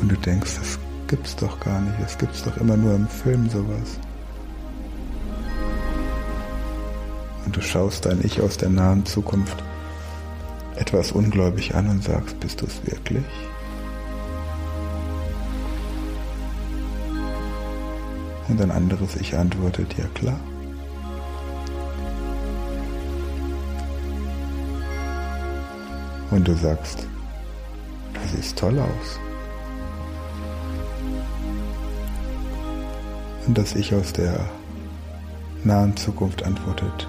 Und 0.00 0.08
du 0.08 0.16
denkst, 0.16 0.56
das 0.56 0.78
gibt's 1.08 1.34
doch 1.36 1.58
gar 1.58 1.80
nicht, 1.80 2.00
das 2.00 2.16
gibt's 2.18 2.44
doch 2.44 2.56
immer 2.58 2.76
nur 2.76 2.94
im 2.94 3.08
Film 3.08 3.48
sowas. 3.48 3.98
Und 7.46 7.56
du 7.56 7.60
schaust 7.62 8.04
dein 8.04 8.24
Ich 8.24 8.40
aus 8.40 8.58
der 8.58 8.68
nahen 8.68 9.06
Zukunft 9.06 9.62
etwas 10.74 11.12
ungläubig 11.12 11.74
an 11.74 11.88
und 11.88 12.02
sagst, 12.02 12.38
bist 12.40 12.60
du 12.60 12.66
es 12.66 12.84
wirklich? 12.84 13.24
Und 18.48 18.60
ein 18.60 18.70
anderes 18.70 19.16
Ich 19.16 19.36
antwortet, 19.36 19.96
ja 19.96 20.04
klar. 20.14 20.38
Und 26.32 26.46
du 26.46 26.54
sagst, 26.54 27.06
du 28.12 28.36
siehst 28.36 28.58
toll 28.58 28.78
aus. 28.78 29.20
Und 33.46 33.56
das 33.56 33.76
Ich 33.76 33.94
aus 33.94 34.12
der 34.12 34.44
nahen 35.62 35.96
Zukunft 35.96 36.42
antwortet, 36.42 37.08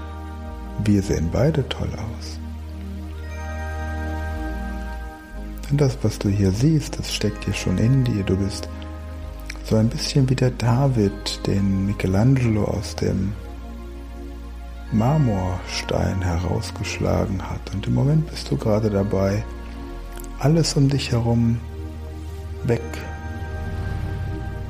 wir 0.84 1.02
sehen 1.02 1.30
beide 1.32 1.68
toll 1.70 1.90
aus. 1.94 2.40
Denn 5.70 5.78
das, 5.78 5.98
was 6.02 6.18
du 6.18 6.30
hier 6.30 6.52
siehst, 6.52 6.98
das 6.98 7.14
steckt 7.14 7.46
dir 7.46 7.54
schon 7.54 7.78
in 7.78 8.04
dir. 8.04 8.24
Du 8.24 8.38
bist 8.38 8.70
so 9.66 9.76
ein 9.76 9.90
bisschen 9.90 10.30
wie 10.30 10.36
der 10.36 10.52
David, 10.52 11.46
den 11.46 11.88
Michelangelo 11.88 12.64
aus 12.64 12.96
dem 12.96 13.34
Marmorstein 14.94 16.22
herausgeschlagen 16.22 17.42
hat. 17.42 17.74
Und 17.74 17.86
im 17.88 17.96
Moment 17.96 18.30
bist 18.30 18.50
du 18.50 18.56
gerade 18.56 18.90
dabei, 18.90 19.44
alles 20.40 20.74
um 20.76 20.88
dich 20.88 21.12
herum 21.12 21.60
weg 22.64 22.82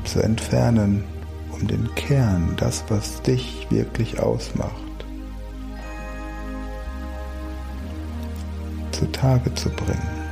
zu 0.03 0.21
entfernen, 0.21 1.03
um 1.51 1.67
den 1.67 1.93
Kern, 1.95 2.55
das, 2.57 2.83
was 2.89 3.21
dich 3.21 3.67
wirklich 3.69 4.19
ausmacht, 4.19 4.86
zutage 9.17 9.53
zu 9.55 9.69
bringen. 9.69 10.27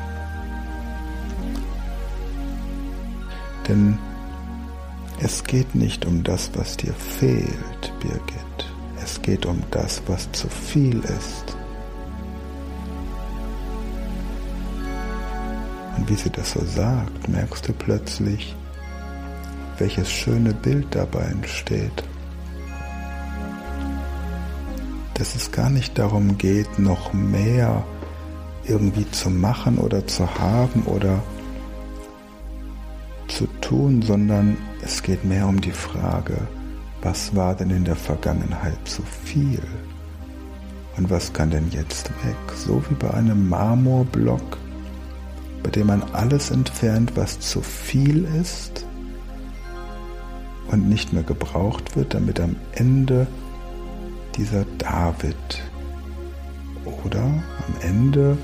Denn 3.68 3.98
es 5.20 5.44
geht 5.44 5.74
nicht 5.74 6.06
um 6.06 6.24
das, 6.24 6.52
was 6.56 6.78
dir 6.78 6.94
fehlt, 6.94 7.94
Birgit. 8.00 8.74
Es 9.02 9.22
geht 9.22 9.46
um 9.46 9.62
das, 9.72 10.02
was 10.08 10.32
zu 10.34 10.48
viel 10.50 11.00
ist. 11.00 11.58
Und 15.98 16.10
wie 16.10 16.16
sie 16.16 16.30
das 16.30 16.52
so 16.52 16.64
sagt, 16.64 17.28
merkst 17.28 17.68
du 17.68 17.74
plötzlich, 17.74 18.56
welches 19.78 20.12
schöne 20.12 20.54
Bild 20.54 20.88
dabei 20.92 21.26
entsteht. 21.26 22.04
Dass 25.16 25.34
es 25.34 25.52
gar 25.52 25.70
nicht 25.70 25.98
darum 25.98 26.38
geht, 26.38 26.78
noch 26.78 27.14
mehr 27.14 27.86
irgendwie 28.68 29.10
zu 29.12 29.30
machen 29.30 29.78
oder 29.78 30.06
zu 30.08 30.28
haben 30.40 30.84
oder 30.84 31.22
zu 33.28 33.48
tun, 33.62 34.02
sondern 34.02 34.58
es 34.82 35.02
geht 35.02 35.26
mehr 35.26 35.48
um 35.48 35.60
die 35.60 35.72
Frage, 35.72 36.38
was 37.02 37.36
war 37.36 37.56
denn 37.56 37.70
in 37.70 37.86
der 37.86 37.96
Vergangenheit 37.96 38.78
zu 38.86 39.02
viel? 39.04 39.62
Und 40.98 41.10
was 41.10 41.34
kann 41.34 41.52
denn 41.52 41.70
jetzt 41.72 42.10
weg? 42.26 42.36
So 42.56 42.82
wie 42.90 42.96
bei 42.96 43.14
einem 43.14 43.50
Marmorblock, 43.50 44.58
bei 45.62 45.70
dem 45.70 45.88
man 45.88 46.04
alles 46.14 46.52
entfernt, 46.52 47.12
was 47.16 47.40
zu 47.40 47.62
viel 47.62 48.26
ist 48.40 48.86
und 50.72 50.88
nicht 50.88 51.14
mehr 51.14 51.24
gebraucht 51.24 51.96
wird, 51.96 52.14
damit 52.14 52.40
am 52.40 52.56
Ende 52.74 53.28
dieser 54.36 54.66
David 54.78 55.36
oder 57.04 57.24
am 57.24 57.76
Ende 57.82 58.38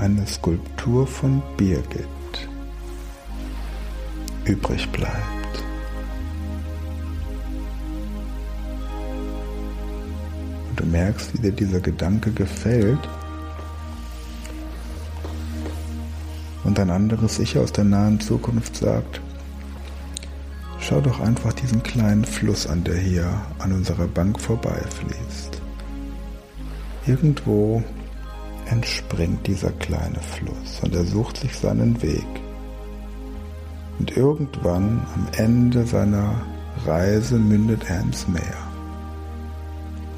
eine 0.00 0.26
Skulptur 0.26 1.06
von 1.06 1.42
Birgit 1.56 2.06
übrig 4.46 4.88
bleibt. 4.90 5.64
Und 10.70 10.80
du 10.80 10.86
merkst, 10.86 11.34
wie 11.34 11.38
dir 11.38 11.52
dieser 11.52 11.80
Gedanke 11.80 12.30
gefällt. 12.30 12.98
Und 16.64 16.78
ein 16.78 16.90
anderes 16.90 17.38
Ich 17.38 17.58
aus 17.58 17.72
der 17.72 17.84
nahen 17.84 18.20
Zukunft 18.20 18.76
sagt, 18.76 19.20
schau 20.80 21.00
doch 21.00 21.20
einfach 21.20 21.52
diesen 21.52 21.82
kleinen 21.82 22.24
Fluss 22.24 22.66
an, 22.66 22.84
der 22.84 22.96
hier 22.96 23.28
an 23.58 23.72
unserer 23.72 24.06
Bank 24.06 24.40
vorbeifließt. 24.40 25.60
Irgendwo 27.06 27.84
entspringt 28.66 29.46
dieser 29.46 29.70
kleine 29.72 30.20
Fluss 30.20 30.80
und 30.82 30.94
er 30.94 31.04
sucht 31.04 31.38
sich 31.38 31.56
seinen 31.56 32.00
Weg. 32.02 32.26
Und 33.98 34.16
irgendwann 34.16 35.06
am 35.14 35.26
Ende 35.36 35.86
seiner 35.86 36.34
Reise 36.84 37.38
mündet 37.38 37.88
er 37.88 38.00
ins 38.00 38.28
Meer. 38.28 38.58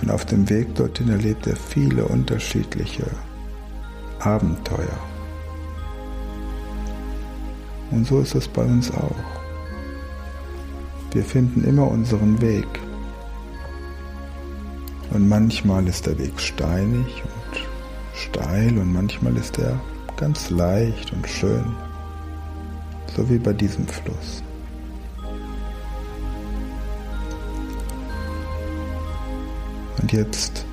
Und 0.00 0.10
auf 0.10 0.24
dem 0.24 0.48
Weg 0.48 0.74
dorthin 0.74 1.08
erlebt 1.08 1.46
er 1.46 1.56
viele 1.56 2.04
unterschiedliche 2.04 3.06
Abenteuer. 4.20 4.98
Und 7.90 8.06
so 8.06 8.20
ist 8.20 8.34
es 8.34 8.46
bei 8.48 8.62
uns 8.62 8.90
auch. 8.90 9.38
Wir 11.12 11.24
finden 11.24 11.64
immer 11.64 11.88
unseren 11.88 12.40
Weg. 12.40 12.66
Und 15.10 15.28
manchmal 15.28 15.86
ist 15.88 16.06
der 16.06 16.18
Weg 16.18 16.38
steinig 16.38 17.22
und 17.24 17.37
steil 18.18 18.78
und 18.78 18.92
manchmal 18.92 19.36
ist 19.36 19.58
er 19.58 19.78
ganz 20.16 20.50
leicht 20.50 21.12
und 21.12 21.26
schön 21.28 21.64
so 23.16 23.28
wie 23.28 23.38
bei 23.38 23.52
diesem 23.52 23.86
Fluss. 23.86 24.42
Und 30.00 30.12
jetzt 30.12 30.64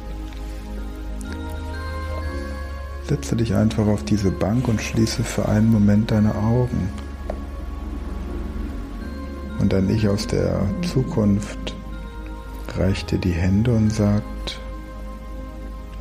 setze 3.08 3.36
dich 3.36 3.53
einfach 3.55 3.88
auf 3.88 4.03
diese 4.03 4.31
Bank 4.31 4.67
und 4.67 4.81
schließe 4.81 5.23
für 5.23 5.47
einen 5.47 5.71
Moment 5.71 6.12
deine 6.12 6.36
Augen. 6.36 6.89
Und 9.60 9.73
ein 9.73 9.89
Ich 9.89 10.08
aus 10.08 10.27
der 10.27 10.62
Zukunft 10.93 11.75
reicht 12.77 13.12
dir 13.12 13.19
die 13.19 13.31
Hände 13.31 13.73
und 13.73 13.91
sagt, 13.91 14.60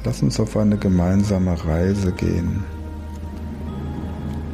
lass 0.05 0.23
uns 0.23 0.39
auf 0.39 0.57
eine 0.57 0.77
gemeinsame 0.77 1.65
Reise 1.65 2.13
gehen. 2.13 2.63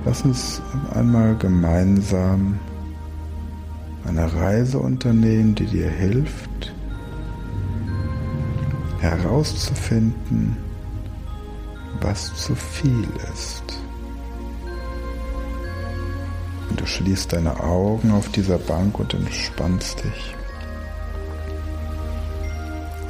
Lass 0.04 0.22
uns 0.22 0.62
einmal 0.94 1.36
gemeinsam 1.36 2.58
eine 4.06 4.32
Reise 4.32 4.78
unternehmen, 4.78 5.54
die 5.54 5.66
dir 5.66 5.90
hilft, 5.90 6.72
herauszufinden, 9.00 10.56
was 12.00 12.34
zu 12.34 12.54
viel 12.54 13.06
ist. 13.32 13.62
Und 16.70 16.80
du 16.80 16.86
schließt 16.86 17.32
deine 17.32 17.60
Augen 17.60 18.12
auf 18.12 18.28
dieser 18.30 18.58
Bank 18.58 18.98
und 18.98 19.12
entspannst 19.12 20.02
dich. 20.04 20.39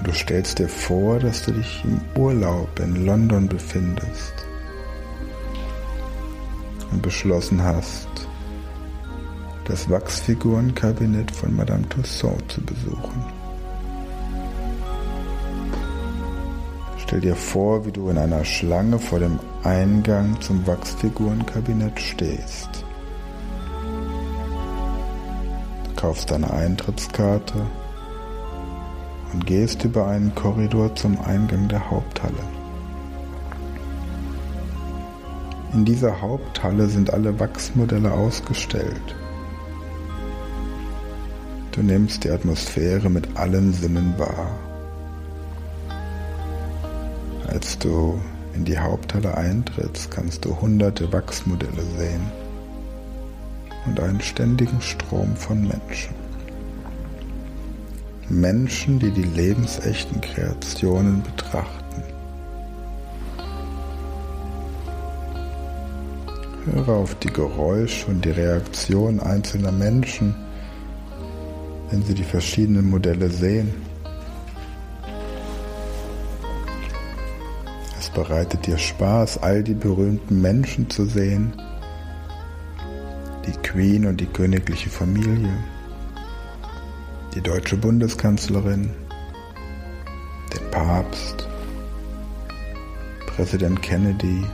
Und 0.00 0.06
du 0.06 0.14
stellst 0.14 0.58
dir 0.58 0.68
vor, 0.68 1.18
dass 1.18 1.42
du 1.42 1.52
dich 1.52 1.84
im 1.84 2.00
Urlaub 2.18 2.80
in 2.80 3.04
London 3.04 3.46
befindest 3.46 4.32
und 6.90 7.02
beschlossen 7.02 7.62
hast, 7.62 8.08
das 9.66 9.90
Wachsfigurenkabinett 9.90 11.30
von 11.30 11.54
Madame 11.54 11.86
Tussaud 11.90 12.50
zu 12.50 12.62
besuchen. 12.62 13.22
Stell 16.96 17.20
dir 17.20 17.36
vor, 17.36 17.84
wie 17.84 17.92
du 17.92 18.08
in 18.08 18.16
einer 18.16 18.46
Schlange 18.46 18.98
vor 18.98 19.18
dem 19.18 19.38
Eingang 19.64 20.40
zum 20.40 20.66
Wachsfigurenkabinett 20.66 22.00
stehst. 22.00 22.86
Du 25.84 25.94
kaufst 25.94 26.30
deine 26.30 26.50
Eintrittskarte 26.50 27.66
und 29.32 29.46
gehst 29.46 29.84
über 29.84 30.06
einen 30.06 30.34
Korridor 30.34 30.94
zum 30.96 31.20
Eingang 31.20 31.68
der 31.68 31.90
Haupthalle. 31.90 32.42
In 35.72 35.84
dieser 35.84 36.20
Haupthalle 36.20 36.88
sind 36.88 37.12
alle 37.12 37.38
Wachsmodelle 37.38 38.10
ausgestellt. 38.10 39.14
Du 41.70 41.82
nimmst 41.82 42.24
die 42.24 42.30
Atmosphäre 42.30 43.08
mit 43.08 43.36
allen 43.36 43.72
Sinnen 43.72 44.14
wahr. 44.18 44.50
Als 47.46 47.78
du 47.78 48.20
in 48.54 48.64
die 48.64 48.78
Haupthalle 48.78 49.36
eintrittst, 49.36 50.10
kannst 50.10 50.44
du 50.44 50.60
hunderte 50.60 51.12
Wachsmodelle 51.12 51.82
sehen 51.96 52.32
und 53.86 54.00
einen 54.00 54.20
ständigen 54.20 54.80
Strom 54.80 55.36
von 55.36 55.62
Menschen. 55.62 56.19
Menschen, 58.30 59.00
die 59.00 59.10
die 59.10 59.24
lebensechten 59.24 60.20
Kreationen 60.20 61.22
betrachten. 61.22 62.02
Höre 66.64 66.94
auf 66.94 67.16
die 67.16 67.32
Geräusche 67.32 68.06
und 68.06 68.24
die 68.24 68.30
Reaktion 68.30 69.18
einzelner 69.18 69.72
Menschen, 69.72 70.34
wenn 71.90 72.04
sie 72.04 72.14
die 72.14 72.22
verschiedenen 72.22 72.88
Modelle 72.88 73.28
sehen. 73.30 73.74
Es 77.98 78.08
bereitet 78.10 78.64
dir 78.66 78.78
Spaß, 78.78 79.38
all 79.38 79.64
die 79.64 79.74
berühmten 79.74 80.40
Menschen 80.40 80.88
zu 80.88 81.04
sehen, 81.04 81.52
die 83.46 83.58
Queen 83.68 84.06
und 84.06 84.20
die 84.20 84.26
königliche 84.26 84.88
Familie, 84.88 85.50
die 87.34 87.40
deutsche 87.40 87.76
Bundeskanzlerin, 87.76 88.90
den 90.52 90.70
Papst, 90.72 91.48
Präsident 93.26 93.80
Kennedy, 93.82 94.44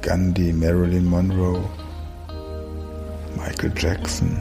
Gandhi, 0.00 0.54
Marilyn 0.54 1.04
Monroe, 1.04 1.62
Michael 3.36 3.72
Jackson, 3.76 4.38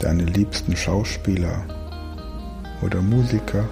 deine 0.00 0.24
liebsten 0.24 0.76
Schauspieler 0.76 1.64
oder 2.82 3.00
Musiker, 3.00 3.66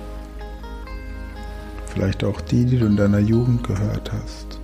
vielleicht 1.88 2.24
auch 2.24 2.40
die, 2.40 2.64
die 2.64 2.78
du 2.78 2.86
in 2.86 2.96
deiner 2.96 3.18
Jugend 3.18 3.64
gehört 3.64 4.10
hast. 4.10 4.63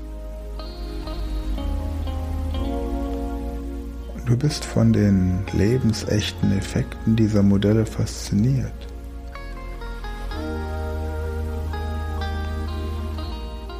Du 4.30 4.36
bist 4.36 4.64
von 4.64 4.92
den 4.92 5.40
lebensechten 5.52 6.56
Effekten 6.56 7.16
dieser 7.16 7.42
Modelle 7.42 7.84
fasziniert. 7.84 8.72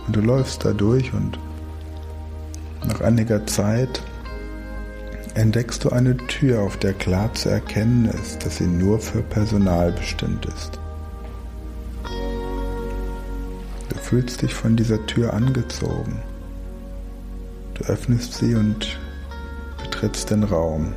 Und 0.08 0.16
du 0.16 0.20
läufst 0.20 0.64
da 0.64 0.72
durch 0.72 1.12
und 1.12 1.38
nach 2.84 3.00
einiger 3.00 3.46
Zeit 3.46 4.02
entdeckst 5.34 5.84
du 5.84 5.90
eine 5.90 6.16
Tür, 6.16 6.62
auf 6.62 6.76
der 6.78 6.94
klar 6.94 7.32
zu 7.34 7.48
erkennen 7.48 8.06
ist, 8.06 8.44
dass 8.44 8.56
sie 8.56 8.66
nur 8.66 8.98
für 8.98 9.22
Personal 9.22 9.92
bestimmt 9.92 10.46
ist. 10.46 10.80
Du 13.88 13.96
fühlst 14.02 14.42
dich 14.42 14.52
von 14.52 14.74
dieser 14.74 15.06
Tür 15.06 15.32
angezogen. 15.32 16.20
Du 17.74 17.84
öffnest 17.84 18.34
sie 18.34 18.56
und 18.56 18.98
betrittst 20.00 20.30
den 20.30 20.44
Raum. 20.44 20.94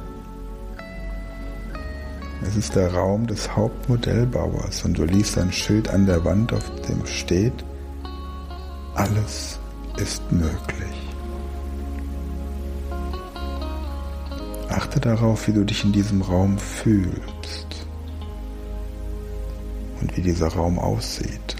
Es 2.42 2.56
ist 2.56 2.74
der 2.74 2.94
Raum 2.94 3.28
des 3.28 3.54
Hauptmodellbauers 3.54 4.86
und 4.86 4.98
du 4.98 5.04
liest 5.04 5.38
ein 5.38 5.52
Schild 5.52 5.90
an 5.90 6.06
der 6.06 6.24
Wand, 6.24 6.54
auf 6.54 6.64
dem 6.88 7.06
steht, 7.06 7.66
alles 8.96 9.60
ist 9.98 10.32
möglich. 10.32 11.10
Achte 14.70 15.02
darauf, 15.02 15.50
wie 15.50 15.54
du 15.54 15.66
dich 15.66 15.84
in 15.84 15.92
diesem 15.92 16.22
Raum 16.22 16.58
fühlst 16.58 17.86
und 20.00 20.16
wie 20.16 20.22
dieser 20.22 20.48
Raum 20.48 20.80
aussieht. 20.80 21.58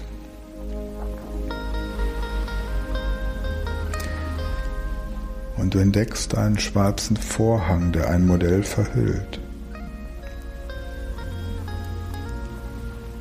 Und 5.64 5.72
du 5.72 5.78
entdeckst 5.78 6.36
einen 6.36 6.58
schwarzen 6.58 7.16
Vorhang, 7.16 7.90
der 7.90 8.10
ein 8.10 8.26
Modell 8.26 8.62
verhüllt. 8.62 9.40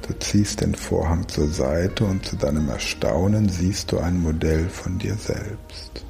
Du 0.06 0.14
ziehst 0.20 0.60
den 0.60 0.76
Vorhang 0.76 1.26
zur 1.30 1.48
Seite 1.48 2.04
und 2.04 2.26
zu 2.26 2.36
deinem 2.36 2.68
Erstaunen 2.68 3.48
siehst 3.48 3.94
du 3.94 4.00
ein 4.00 4.22
Modell 4.22 4.68
von 4.68 5.00
dir 5.00 5.16
selbst. 5.16 6.06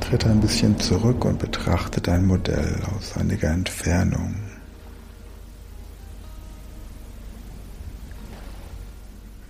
Tritt 0.00 0.24
ein 0.24 0.40
bisschen 0.40 0.80
zurück 0.80 1.26
und 1.26 1.38
betrachte 1.38 2.00
dein 2.00 2.24
Modell 2.24 2.80
aus 2.96 3.18
einiger 3.18 3.50
Entfernung. 3.50 4.36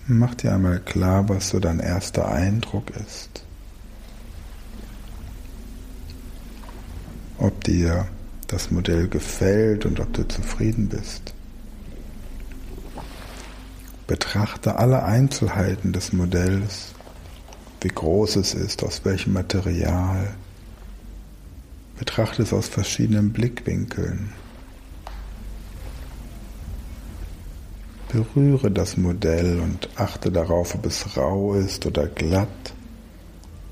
Mach 0.07 0.35
dir 0.35 0.55
einmal 0.55 0.81
klar, 0.81 1.29
was 1.29 1.49
so 1.49 1.61
dein 1.61 1.81
erster 1.81 2.29
Eindruck 2.29 2.91
ist. 2.91 3.45
Ob 7.39 7.65
dir 7.65 8.07
das 8.47 8.71
Modell 8.71 9.09
gefällt 9.09 9.87
und 9.87 10.01
ob 10.01 10.13
du 10.13 10.29
zufrieden 10.29 10.89
bist. 10.89 11.35
Betrachte 14.07 14.77
alle 14.77 15.03
Einzelheiten 15.05 15.93
des 15.93 16.13
Modells, 16.13 16.93
wie 17.81 17.89
groß 17.89 18.37
es 18.37 18.55
ist, 18.55 18.85
aus 18.85 19.05
welchem 19.05 19.33
Material, 19.33 20.35
Betrachte 21.99 22.43
es 22.43 22.53
aus 22.53 22.69
verschiedenen 22.69 23.33
Blickwinkeln. 23.33 24.33
Berühre 28.15 28.71
das 28.71 28.97
Modell 28.97 29.59
und 29.59 29.89
achte 29.97 30.31
darauf, 30.31 30.77
ob 30.77 30.87
es 30.87 31.17
rau 31.17 31.55
ist 31.55 31.85
oder 31.85 32.07
glatt, 32.07 32.73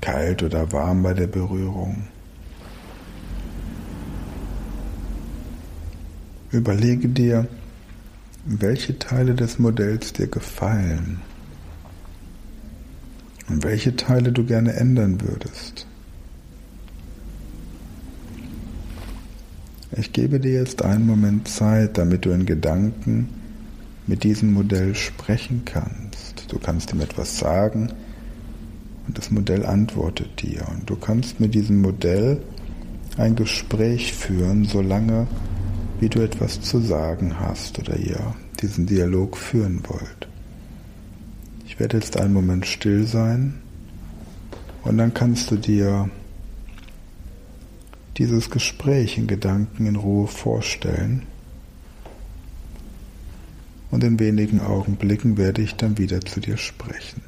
kalt 0.01 0.43
oder 0.43 0.69
warm 0.73 1.01
bei 1.01 1.13
der 1.13 1.27
Berührung. 1.27 2.09
Überlege 6.51 7.07
dir, 7.07 7.47
welche 8.45 8.99
Teile 8.99 9.33
des 9.33 9.59
Modells 9.59 10.11
dir 10.11 10.27
gefallen 10.27 11.21
und 13.47 13.63
welche 13.63 13.95
Teile 13.95 14.33
du 14.33 14.43
gerne 14.43 14.73
ändern 14.73 15.21
würdest. 15.21 15.87
Ich 19.95 20.11
gebe 20.11 20.41
dir 20.41 20.51
jetzt 20.51 20.81
einen 20.81 21.07
Moment 21.07 21.47
Zeit, 21.47 21.97
damit 21.97 22.25
du 22.25 22.31
in 22.31 22.45
Gedanken 22.45 23.42
mit 24.07 24.23
diesem 24.23 24.53
Modell 24.53 24.95
sprechen 24.95 25.63
kannst. 25.65 26.51
Du 26.51 26.59
kannst 26.59 26.91
ihm 26.93 27.01
etwas 27.01 27.37
sagen 27.37 27.91
und 29.07 29.17
das 29.17 29.31
Modell 29.31 29.65
antwortet 29.65 30.41
dir. 30.41 30.67
Und 30.69 30.89
du 30.89 30.95
kannst 30.95 31.39
mit 31.39 31.53
diesem 31.53 31.81
Modell 31.81 32.41
ein 33.17 33.35
Gespräch 33.35 34.13
führen, 34.13 34.65
solange 34.65 35.27
wie 35.99 36.09
du 36.09 36.21
etwas 36.21 36.61
zu 36.61 36.79
sagen 36.79 37.39
hast 37.39 37.79
oder 37.79 37.97
ihr 37.97 38.35
diesen 38.61 38.85
Dialog 38.85 39.37
führen 39.37 39.81
wollt. 39.87 40.27
Ich 41.65 41.79
werde 41.79 41.97
jetzt 41.97 42.17
einen 42.17 42.33
Moment 42.33 42.65
still 42.65 43.05
sein 43.05 43.55
und 44.83 44.97
dann 44.97 45.13
kannst 45.13 45.49
du 45.51 45.55
dir 45.55 46.09
dieses 48.17 48.49
Gespräch 48.49 49.17
in 49.17 49.27
Gedanken 49.27 49.85
in 49.85 49.95
Ruhe 49.95 50.27
vorstellen 50.27 51.23
und 53.93 54.03
in 54.03 54.19
wenigen 54.19 54.59
Augenblicken 54.59 55.37
werde 55.37 55.61
ich 55.61 55.75
dann 55.75 55.99
wieder 55.99 56.19
zu 56.19 56.39
dir 56.39 56.57
sprechen. 56.57 57.21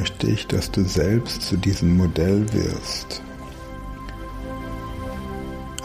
Möchte 0.00 0.28
ich, 0.28 0.46
dass 0.46 0.70
du 0.70 0.82
selbst 0.82 1.42
zu 1.42 1.58
diesem 1.58 1.98
Modell 1.98 2.50
wirst. 2.54 3.22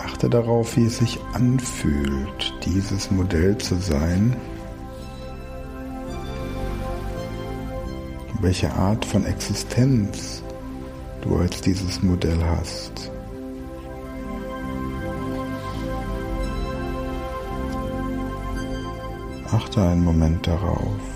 Achte 0.02 0.30
darauf, 0.30 0.78
wie 0.78 0.86
es 0.86 1.00
sich 1.00 1.20
anfühlt, 1.34 2.54
dieses 2.64 3.12
Modell 3.12 3.58
zu 3.58 3.76
sein. 3.76 4.38
Welche 8.40 8.72
Art 8.72 9.04
von 9.04 9.26
Existenz 9.26 10.42
du 11.22 11.36
als 11.36 11.60
dieses 11.60 12.02
Modell 12.02 12.42
hast. 12.42 13.12
Achte 19.52 19.82
einen 19.82 20.06
Moment 20.06 20.48
darauf 20.48 21.16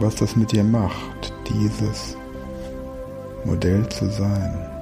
was 0.00 0.14
das 0.14 0.36
mit 0.36 0.52
dir 0.52 0.64
macht, 0.64 1.17
dieses 1.48 2.16
Modell 3.44 3.88
zu 3.88 4.10
sein. 4.10 4.77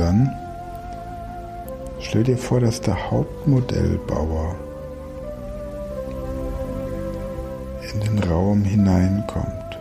Dann 0.00 0.34
stell 2.00 2.24
dir 2.24 2.38
vor, 2.38 2.60
dass 2.60 2.80
der 2.80 3.10
Hauptmodellbauer 3.10 4.56
in 7.92 8.00
den 8.00 8.18
Raum 8.24 8.64
hineinkommt. 8.64 9.78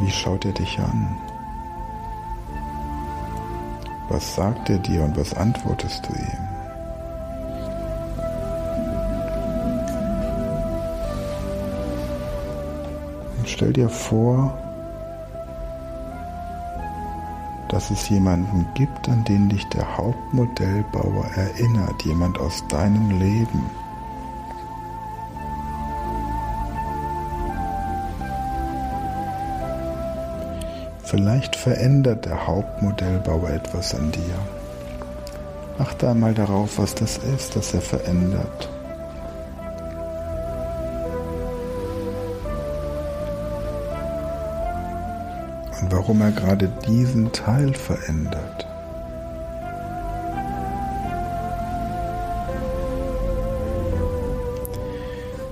Wie 0.00 0.10
schaut 0.10 0.44
er 0.44 0.52
dich 0.52 0.78
an? 0.78 1.16
Was 4.08 4.34
sagt 4.34 4.70
er 4.70 4.78
dir 4.78 5.02
und 5.02 5.16
was 5.16 5.34
antwortest 5.34 6.06
du 6.08 6.14
ihm? 6.14 6.47
Stell 13.58 13.72
dir 13.72 13.88
vor, 13.88 14.56
dass 17.68 17.90
es 17.90 18.08
jemanden 18.08 18.64
gibt, 18.74 19.08
an 19.08 19.24
den 19.24 19.48
dich 19.48 19.68
der 19.70 19.96
Hauptmodellbauer 19.96 21.26
erinnert, 21.34 22.04
jemand 22.04 22.38
aus 22.38 22.62
deinem 22.68 23.18
Leben. 23.18 23.68
Vielleicht 31.02 31.56
verändert 31.56 32.26
der 32.26 32.46
Hauptmodellbauer 32.46 33.50
etwas 33.50 33.92
an 33.92 34.12
dir. 34.12 34.38
Achte 35.80 36.10
einmal 36.10 36.34
darauf, 36.34 36.78
was 36.78 36.94
das 36.94 37.18
ist, 37.18 37.56
das 37.56 37.74
er 37.74 37.80
verändert. 37.80 38.70
Warum 45.90 46.20
er 46.20 46.32
gerade 46.32 46.68
diesen 46.86 47.32
Teil 47.32 47.72
verändert. 47.74 48.66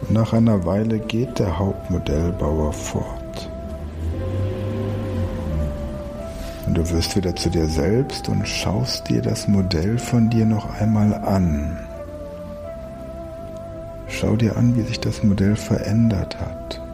Und 0.03 0.13
nach 0.13 0.33
einer 0.33 0.65
Weile 0.65 0.99
geht 0.99 1.39
der 1.39 1.59
Hauptmodellbauer 1.59 2.73
fort. 2.73 3.51
Und 6.67 6.75
du 6.77 6.91
wirst 6.91 7.17
wieder 7.17 7.35
zu 7.35 7.49
dir 7.49 7.67
selbst 7.67 8.29
und 8.29 8.47
schaust 8.47 9.09
dir 9.09 9.23
das 9.23 9.47
Modell 9.47 9.99
von 9.99 10.31
dir 10.31 10.45
noch 10.45 10.81
einmal 10.81 11.15
an. 11.15 11.79
Schau 14.09 14.37
dir 14.37 14.57
an, 14.57 14.77
wie 14.77 14.83
sich 14.83 14.99
das 15.01 15.23
Modell 15.23 15.57
verändert 15.57 16.39
hat. 16.41 16.86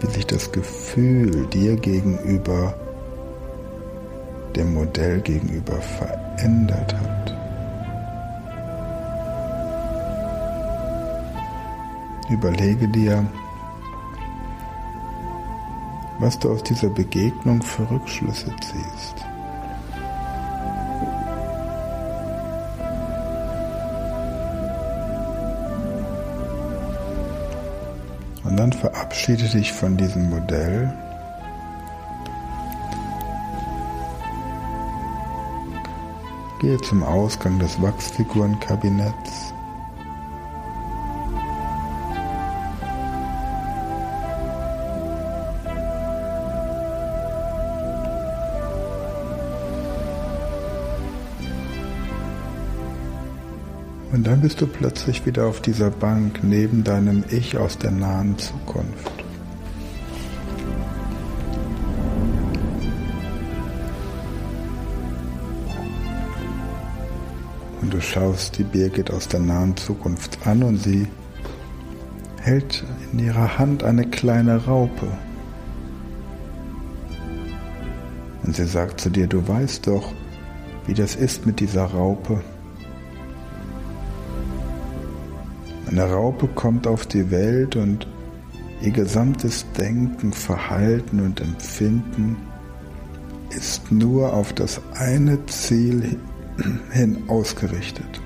Wie 0.00 0.06
sich 0.06 0.26
das 0.26 0.50
Gefühl 0.52 1.46
dir 1.46 1.76
gegenüber 1.76 2.74
dem 4.56 4.72
Modell 4.72 5.20
gegenüber 5.20 5.80
verändert 5.80 6.94
hat. 6.94 7.36
Überlege 12.30 12.88
dir, 12.88 13.24
was 16.18 16.38
du 16.38 16.50
aus 16.50 16.62
dieser 16.62 16.88
Begegnung 16.88 17.62
für 17.62 17.88
Rückschlüsse 17.90 18.50
ziehst. 18.60 19.25
Und 28.56 28.60
dann 28.60 28.72
verabschiede 28.72 29.46
dich 29.46 29.70
von 29.70 29.98
diesem 29.98 30.30
Modell. 30.30 30.90
Gehe 36.62 36.80
zum 36.80 37.02
Ausgang 37.02 37.58
des 37.58 37.82
Wachsfigurenkabinetts. 37.82 39.52
Und 54.12 54.26
dann 54.26 54.40
bist 54.40 54.60
du 54.60 54.66
plötzlich 54.66 55.26
wieder 55.26 55.46
auf 55.46 55.60
dieser 55.60 55.90
Bank 55.90 56.40
neben 56.42 56.84
deinem 56.84 57.24
Ich 57.30 57.58
aus 57.58 57.76
der 57.76 57.90
nahen 57.90 58.38
Zukunft. 58.38 59.24
Und 67.82 67.92
du 67.92 68.00
schaust 68.00 68.58
die 68.58 68.64
Birgit 68.64 69.10
aus 69.10 69.28
der 69.28 69.40
nahen 69.40 69.76
Zukunft 69.76 70.38
an 70.46 70.62
und 70.62 70.78
sie 70.78 71.08
hält 72.40 72.84
in 73.12 73.18
ihrer 73.18 73.58
Hand 73.58 73.82
eine 73.82 74.08
kleine 74.08 74.64
Raupe. 74.66 75.06
Und 78.44 78.54
sie 78.54 78.66
sagt 78.66 79.00
zu 79.00 79.10
dir, 79.10 79.26
du 79.26 79.46
weißt 79.46 79.88
doch, 79.88 80.12
wie 80.86 80.94
das 80.94 81.16
ist 81.16 81.44
mit 81.44 81.58
dieser 81.58 81.84
Raupe. 81.84 82.40
Eine 85.96 86.12
Raupe 86.12 86.46
kommt 86.48 86.86
auf 86.86 87.06
die 87.06 87.30
Welt 87.30 87.74
und 87.74 88.06
Ihr 88.82 88.90
gesamtes 88.90 89.64
Denken, 89.78 90.30
Verhalten 90.30 91.20
und 91.20 91.40
Empfinden 91.40 92.36
ist 93.48 93.90
nur 93.90 94.34
auf 94.34 94.52
das 94.52 94.78
eine 94.92 95.46
Ziel 95.46 96.18
hin 96.92 97.22
ausgerichtet. 97.28 98.20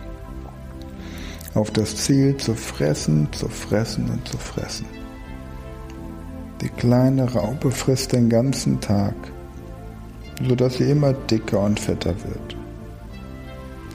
Auf 1.54 1.70
das 1.70 1.94
Ziel 1.94 2.37
zu 2.38 2.54
fressen, 2.54 3.28
zu 3.30 3.48
fressen 3.48 4.11
und 4.11 4.26
zu 4.26 4.37
fressen. 4.37 4.87
Die 6.61 6.70
kleine 6.70 7.33
Raupe 7.33 7.70
frisst 7.70 8.12
den 8.12 8.28
ganzen 8.28 8.80
Tag, 8.80 9.14
sodass 10.44 10.78
sie 10.78 10.90
immer 10.90 11.12
dicker 11.12 11.61
und 11.61 11.78
fetter 11.78 12.16
wird. 12.24 12.60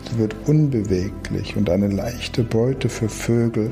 Sie 0.10 0.18
wird 0.18 0.36
unbeweglich 0.46 1.56
und 1.56 1.70
eine 1.70 1.88
leichte 1.88 2.44
Beute 2.44 2.90
für 2.90 3.10
Vögel 3.10 3.72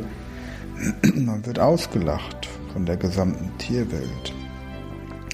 und 1.03 1.45
wird 1.45 1.59
ausgelacht 1.59 2.47
von 2.73 2.85
der 2.85 2.97
gesamten 2.97 3.51
Tierwelt 3.57 4.33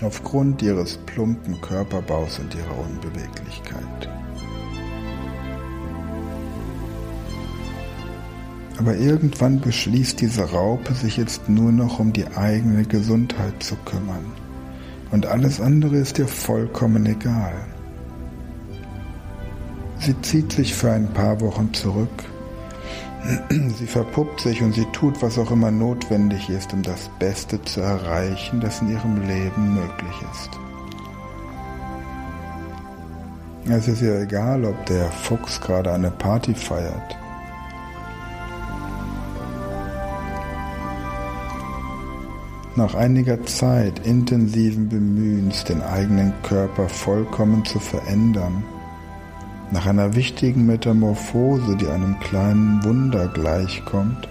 aufgrund 0.01 0.61
ihres 0.61 0.97
plumpen 0.97 1.59
Körperbaus 1.61 2.39
und 2.39 2.55
ihrer 2.55 2.79
Unbeweglichkeit. 2.79 4.09
Aber 8.77 8.95
irgendwann 8.95 9.59
beschließt 9.59 10.21
diese 10.21 10.43
Raupe 10.43 10.93
sich 10.93 11.17
jetzt 11.17 11.49
nur 11.49 11.71
noch 11.71 11.99
um 11.99 12.13
die 12.13 12.27
eigene 12.27 12.85
Gesundheit 12.85 13.61
zu 13.61 13.75
kümmern. 13.83 14.31
Und 15.11 15.25
alles 15.25 15.59
andere 15.59 15.97
ist 15.97 16.17
ihr 16.17 16.29
vollkommen 16.29 17.05
egal. 17.05 17.53
Sie 19.99 20.19
zieht 20.21 20.53
sich 20.53 20.73
für 20.73 20.91
ein 20.91 21.11
paar 21.13 21.39
Wochen 21.41 21.73
zurück. 21.73 22.09
Sie 23.49 23.85
verpuppt 23.85 24.41
sich 24.41 24.61
und 24.61 24.73
sie 24.73 24.85
tut, 24.93 25.21
was 25.21 25.37
auch 25.37 25.51
immer 25.51 25.71
notwendig 25.71 26.49
ist, 26.49 26.73
um 26.73 26.81
das 26.83 27.09
Beste 27.19 27.61
zu 27.63 27.81
erreichen, 27.81 28.61
das 28.61 28.81
in 28.81 28.91
ihrem 28.91 29.27
Leben 29.27 29.73
möglich 29.73 30.15
ist. 30.31 30.49
Es 33.69 33.87
ist 33.87 34.01
ihr 34.01 34.21
egal, 34.21 34.63
ob 34.65 34.85
der 34.85 35.11
Fuchs 35.11 35.59
gerade 35.59 35.91
eine 35.91 36.11
Party 36.11 36.55
feiert 36.55 37.17
nach 42.79 42.95
einiger 42.95 43.45
Zeit 43.45 44.05
intensiven 44.05 44.87
Bemühens, 44.87 45.65
den 45.65 45.81
eigenen 45.81 46.33
Körper 46.43 46.87
vollkommen 46.87 47.65
zu 47.65 47.77
verändern, 47.77 48.63
nach 49.71 49.85
einer 49.85 50.15
wichtigen 50.15 50.65
Metamorphose, 50.65 51.75
die 51.77 51.87
einem 51.87 52.19
kleinen 52.19 52.83
Wunder 52.83 53.27
gleichkommt, 53.27 54.27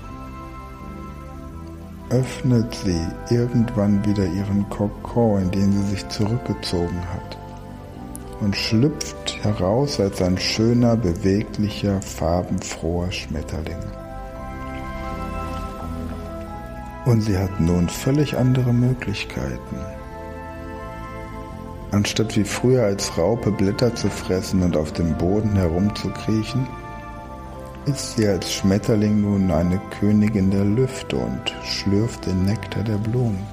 öffnet 2.10 2.74
sie 2.74 3.00
irgendwann 3.30 4.04
wieder 4.04 4.24
ihren 4.24 4.68
Kokon, 4.68 5.42
in 5.42 5.50
den 5.50 5.72
sie 5.72 5.90
sich 5.90 6.08
zurückgezogen 6.08 7.00
hat, 7.12 7.38
und 8.40 8.56
schlüpft 8.56 9.38
heraus 9.42 10.00
als 10.00 10.22
ein 10.22 10.38
schöner, 10.38 10.96
beweglicher, 10.96 12.00
farbenfroher 12.00 13.12
Schmetterling. 13.12 13.76
Und 17.04 17.22
sie 17.22 17.38
hat 17.38 17.60
nun 17.60 17.88
völlig 17.88 18.36
andere 18.36 18.72
Möglichkeiten. 18.72 19.76
Anstatt 21.90 22.36
wie 22.36 22.44
früher 22.44 22.84
als 22.84 23.16
Raupe 23.16 23.50
Blätter 23.50 23.94
zu 23.94 24.08
fressen 24.10 24.62
und 24.62 24.76
auf 24.76 24.92
dem 24.92 25.16
Boden 25.16 25.56
herumzukriechen, 25.56 26.66
ist 27.86 28.16
sie 28.16 28.28
als 28.28 28.52
Schmetterling 28.52 29.22
nun 29.22 29.50
eine 29.50 29.80
Königin 29.98 30.50
der 30.50 30.64
Lüfte 30.64 31.16
und 31.16 31.54
schlürft 31.64 32.26
den 32.26 32.44
Nektar 32.44 32.84
der 32.84 32.98
Blumen. 32.98 33.46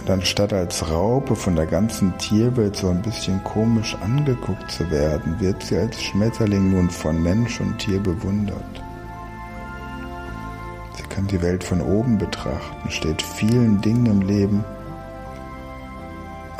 Und 0.00 0.10
anstatt 0.10 0.52
als 0.52 0.90
Raupe 0.90 1.36
von 1.36 1.54
der 1.54 1.66
ganzen 1.66 2.16
Tierwelt 2.18 2.74
so 2.74 2.88
ein 2.88 3.02
bisschen 3.02 3.42
komisch 3.44 3.96
angeguckt 4.02 4.68
zu 4.68 4.90
werden, 4.90 5.38
wird 5.38 5.62
sie 5.62 5.76
als 5.76 6.02
Schmetterling 6.02 6.72
nun 6.72 6.90
von 6.90 7.22
Mensch 7.22 7.60
und 7.60 7.78
Tier 7.78 8.00
bewundert 8.00 8.82
kann 11.12 11.26
die 11.26 11.42
Welt 11.42 11.62
von 11.62 11.80
oben 11.80 12.16
betrachten, 12.16 12.90
steht 12.90 13.20
vielen 13.20 13.80
Dingen 13.80 14.06
im 14.06 14.22
Leben 14.22 14.64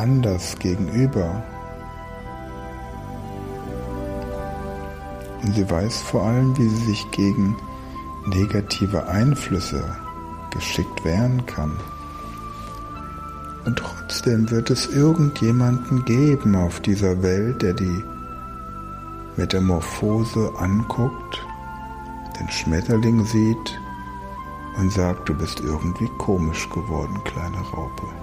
anders 0.02 0.58
gegenüber. 0.58 1.42
Und 5.42 5.54
sie 5.54 5.68
weiß 5.70 6.02
vor 6.02 6.24
allem, 6.24 6.56
wie 6.58 6.68
sie 6.68 6.84
sich 6.86 7.10
gegen 7.12 7.56
negative 8.26 9.06
Einflüsse 9.08 9.84
geschickt 10.50 11.04
wehren 11.04 11.46
kann. 11.46 11.72
Und 13.64 13.78
trotzdem 13.78 14.50
wird 14.50 14.70
es 14.70 14.86
irgendjemanden 14.88 16.04
geben 16.04 16.56
auf 16.56 16.80
dieser 16.80 17.22
Welt, 17.22 17.62
der 17.62 17.74
die 17.74 18.04
Metamorphose 19.36 20.52
anguckt, 20.58 21.46
den 22.38 22.50
Schmetterling 22.50 23.24
sieht 23.24 23.80
und 24.78 24.92
sagt, 24.92 25.28
du 25.28 25.34
bist 25.34 25.60
irgendwie 25.60 26.08
komisch 26.18 26.68
geworden, 26.70 27.20
kleine 27.24 27.60
Raupe. 27.72 28.21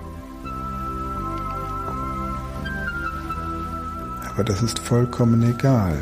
Aber 4.40 4.46
das 4.46 4.62
ist 4.62 4.80
vollkommen 4.80 5.44
egal. 5.44 6.02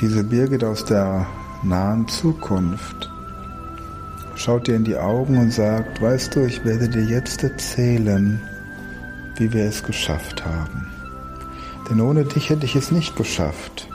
Diese 0.00 0.24
Birgit 0.24 0.64
aus 0.64 0.84
der 0.84 1.24
nahen 1.62 2.08
Zukunft 2.08 3.08
schaut 4.34 4.66
dir 4.66 4.74
in 4.74 4.82
die 4.82 4.96
Augen 4.96 5.38
und 5.38 5.52
sagt, 5.52 6.02
weißt 6.02 6.34
du, 6.34 6.44
ich 6.46 6.64
werde 6.64 6.88
dir 6.88 7.04
jetzt 7.04 7.44
erzählen, 7.44 8.40
wie 9.36 9.52
wir 9.52 9.66
es 9.66 9.84
geschafft 9.84 10.44
haben. 10.44 10.88
Denn 11.88 12.00
ohne 12.00 12.24
dich 12.24 12.50
hätte 12.50 12.66
ich 12.66 12.74
es 12.74 12.90
nicht 12.90 13.14
geschafft. 13.14 13.88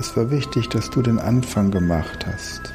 Es 0.00 0.16
war 0.16 0.32
wichtig, 0.32 0.68
dass 0.68 0.90
du 0.90 1.00
den 1.02 1.20
Anfang 1.20 1.70
gemacht 1.70 2.26
hast. 2.26 2.72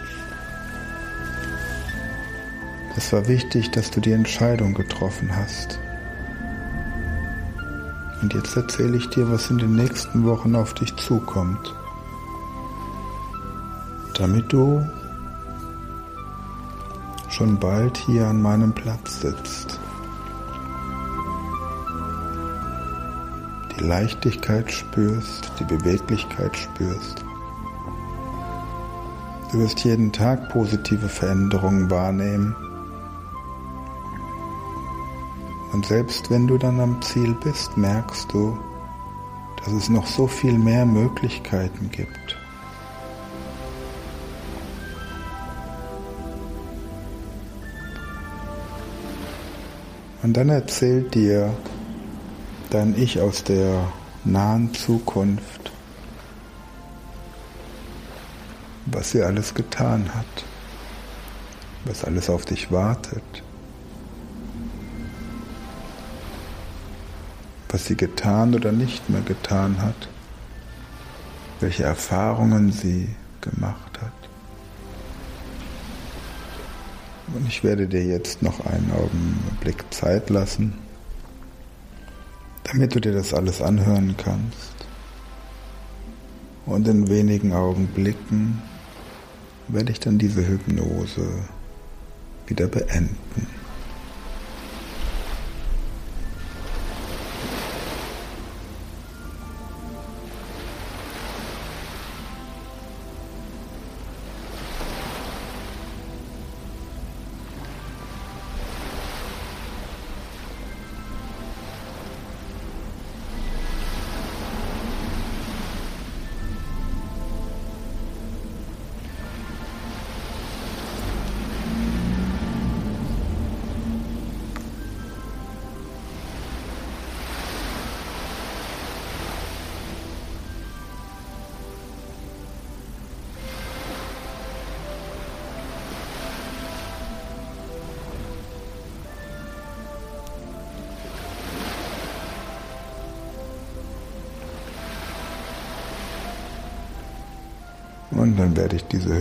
Es 2.96 3.12
war 3.12 3.28
wichtig, 3.28 3.72
dass 3.72 3.92
du 3.92 4.00
die 4.00 4.14
Entscheidung 4.14 4.74
getroffen 4.74 5.36
hast. 5.36 5.78
Und 8.22 8.34
jetzt 8.34 8.56
erzähle 8.56 8.98
ich 8.98 9.10
dir, 9.10 9.30
was 9.32 9.50
in 9.50 9.58
den 9.58 9.76
nächsten 9.76 10.26
Wochen 10.26 10.56
auf 10.56 10.74
dich 10.74 10.96
zukommt, 10.96 11.76
damit 14.16 14.52
du 14.52 14.86
schon 17.30 17.60
bald 17.60 17.98
hier 17.98 18.28
an 18.28 18.42
meinem 18.42 18.74
Platz 18.74 19.22
sitzt. 19.22 19.80
die 23.78 23.84
Leichtigkeit 23.84 24.72
spürst, 24.72 25.52
die 25.60 25.64
Beweglichkeit 25.64 26.56
spürst. 26.58 27.24
Du 29.52 29.60
wirst 29.60 29.84
jeden 29.84 30.12
Tag 30.12 30.50
positive 30.50 31.08
Veränderungen 31.08 31.90
wahrnehmen. 31.90 32.56
Und 35.74 35.86
selbst 35.86 36.30
wenn 36.30 36.48
du 36.48 36.58
dann 36.58 36.80
am 36.80 37.02
Ziel 37.02 37.34
bist, 37.34 37.78
merkst 37.78 38.32
du, 38.32 38.58
dass 39.58 39.74
es 39.74 39.90
noch 39.90 40.08
so 40.08 40.28
viel 40.28 40.58
mehr 40.58 40.86
Möglichkeiten 40.86 41.90
gibt. 41.92 42.38
Und 50.24 50.36
dann 50.36 50.50
erzählt 50.50 51.14
dir 51.16 51.54
dein 52.70 52.98
Ich 52.98 53.22
aus 53.22 53.44
der 53.44 53.92
nahen 54.26 54.74
Zukunft, 54.74 55.72
was 58.88 59.12
sie 59.12 59.24
alles 59.24 59.54
getan 59.54 60.14
hat, 60.14 60.44
was 61.86 62.04
alles 62.04 62.30
auf 62.30 62.46
dich 62.46 62.72
wartet, 62.72 63.24
was 67.78 67.86
sie 67.86 67.96
getan 67.96 68.56
oder 68.56 68.72
nicht 68.72 69.08
mehr 69.08 69.22
getan 69.22 69.80
hat, 69.80 70.10
welche 71.60 71.84
Erfahrungen 71.84 72.72
sie 72.72 73.08
gemacht 73.40 74.02
hat. 74.02 74.12
Und 77.36 77.48
ich 77.48 77.64
werde 77.64 77.86
dir 77.86 78.04
jetzt 78.04 78.42
noch 78.42 78.66
einen 78.66 78.92
Augenblick 78.92 79.86
Zeit 79.94 80.32
lassen 80.32 80.74
damit 82.72 82.96
du 82.96 83.00
dir 83.00 83.14
das 83.14 83.34
alles 83.34 83.62
anhören 83.62 84.16
kannst. 84.18 84.74
Und 86.66 86.88
in 86.88 87.08
wenigen 87.08 87.54
Augenblicken 87.54 88.62
werde 89.68 89.92
ich 89.92 90.00
dann 90.00 90.18
diese 90.18 90.46
Hypnose 90.46 91.28
wieder 92.48 92.68
beenden. 92.68 93.48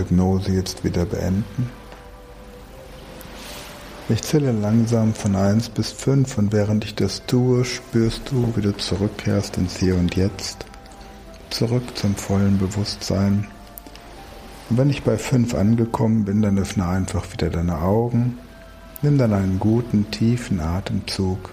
Hypnose 0.06 0.52
jetzt 0.52 0.84
wieder 0.84 1.04
beenden. 1.04 1.70
Ich 4.08 4.22
zähle 4.22 4.52
langsam 4.52 5.14
von 5.14 5.34
1 5.34 5.70
bis 5.70 5.90
5 5.90 6.38
und 6.38 6.52
während 6.52 6.84
ich 6.84 6.94
das 6.94 7.26
tue, 7.26 7.64
spürst 7.64 8.30
du, 8.30 8.52
wie 8.54 8.60
du 8.60 8.76
zurückkehrst 8.76 9.56
ins 9.56 9.78
Hier 9.78 9.96
und 9.96 10.14
Jetzt, 10.14 10.64
zurück 11.50 11.96
zum 11.96 12.14
vollen 12.14 12.58
Bewusstsein. 12.58 13.48
Und 14.70 14.78
wenn 14.78 14.90
ich 14.90 15.02
bei 15.02 15.18
5 15.18 15.54
angekommen 15.54 16.24
bin, 16.24 16.40
dann 16.40 16.58
öffne 16.58 16.86
einfach 16.86 17.32
wieder 17.32 17.50
deine 17.50 17.80
Augen, 17.80 18.38
nimm 19.02 19.18
dann 19.18 19.32
einen 19.32 19.58
guten, 19.58 20.08
tiefen 20.12 20.60
Atemzug, 20.60 21.50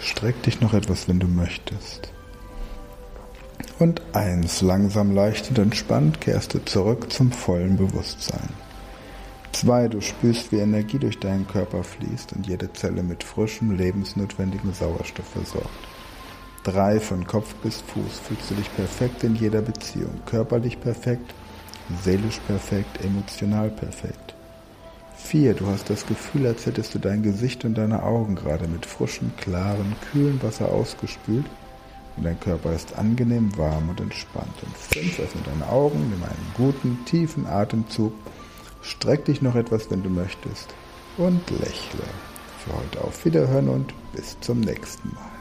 streck 0.00 0.42
dich 0.42 0.60
noch 0.60 0.74
etwas, 0.74 1.08
wenn 1.08 1.20
du 1.20 1.26
möchtest. 1.26 2.12
Und 3.78 4.02
1, 4.12 4.62
langsam, 4.62 5.14
leicht 5.14 5.50
und 5.50 5.58
entspannt 5.58 6.20
kehrst 6.20 6.54
du 6.54 6.64
zurück 6.64 7.12
zum 7.12 7.30
vollen 7.30 7.76
Bewusstsein. 7.76 8.48
2. 9.52 9.88
Du 9.88 10.00
spürst, 10.00 10.52
wie 10.52 10.58
Energie 10.58 10.98
durch 10.98 11.18
deinen 11.18 11.46
Körper 11.46 11.82
fließt 11.82 12.32
und 12.32 12.46
jede 12.46 12.72
Zelle 12.72 13.02
mit 13.02 13.24
frischem, 13.24 13.76
lebensnotwendigem 13.76 14.72
Sauerstoff 14.72 15.28
versorgt. 15.28 15.68
3. 16.64 17.00
Von 17.00 17.26
Kopf 17.26 17.54
bis 17.56 17.80
Fuß 17.80 18.20
fühlst 18.20 18.50
du 18.50 18.54
dich 18.54 18.74
perfekt 18.74 19.24
in 19.24 19.34
jeder 19.36 19.62
Beziehung. 19.62 20.20
Körperlich 20.26 20.80
perfekt, 20.80 21.34
seelisch 22.02 22.40
perfekt, 22.46 23.04
emotional 23.04 23.70
perfekt. 23.70 24.34
4. 25.16 25.54
Du 25.54 25.66
hast 25.66 25.88
das 25.90 26.06
Gefühl, 26.06 26.46
als 26.46 26.66
hättest 26.66 26.94
du 26.94 26.98
dein 26.98 27.22
Gesicht 27.22 27.64
und 27.64 27.74
deine 27.74 28.02
Augen 28.02 28.34
gerade 28.34 28.68
mit 28.68 28.86
frischem, 28.86 29.32
klaren, 29.36 29.94
kühlen 30.12 30.42
Wasser 30.42 30.68
ausgespült 30.68 31.46
und 32.18 32.24
dein 32.24 32.38
Körper 32.38 32.72
ist 32.72 32.96
angenehm 32.98 33.56
warm 33.56 33.88
und 33.88 34.00
entspannt. 34.00 34.54
Und 34.62 34.76
5. 34.76 35.20
Öffne 35.20 35.40
deine 35.46 35.68
Augen, 35.70 36.10
nimm 36.10 36.22
einen 36.22 36.52
guten, 36.56 37.04
tiefen 37.06 37.46
Atemzug 37.46 38.12
Streck 38.82 39.24
dich 39.24 39.42
noch 39.42 39.54
etwas, 39.54 39.90
wenn 39.90 40.02
du 40.02 40.10
möchtest. 40.10 40.74
Und 41.16 41.50
lächle. 41.50 42.04
Für 42.58 42.76
heute 42.76 43.02
auf 43.02 43.24
Wiederhören 43.24 43.68
und 43.68 43.92
bis 44.12 44.38
zum 44.40 44.60
nächsten 44.60 45.14
Mal. 45.14 45.37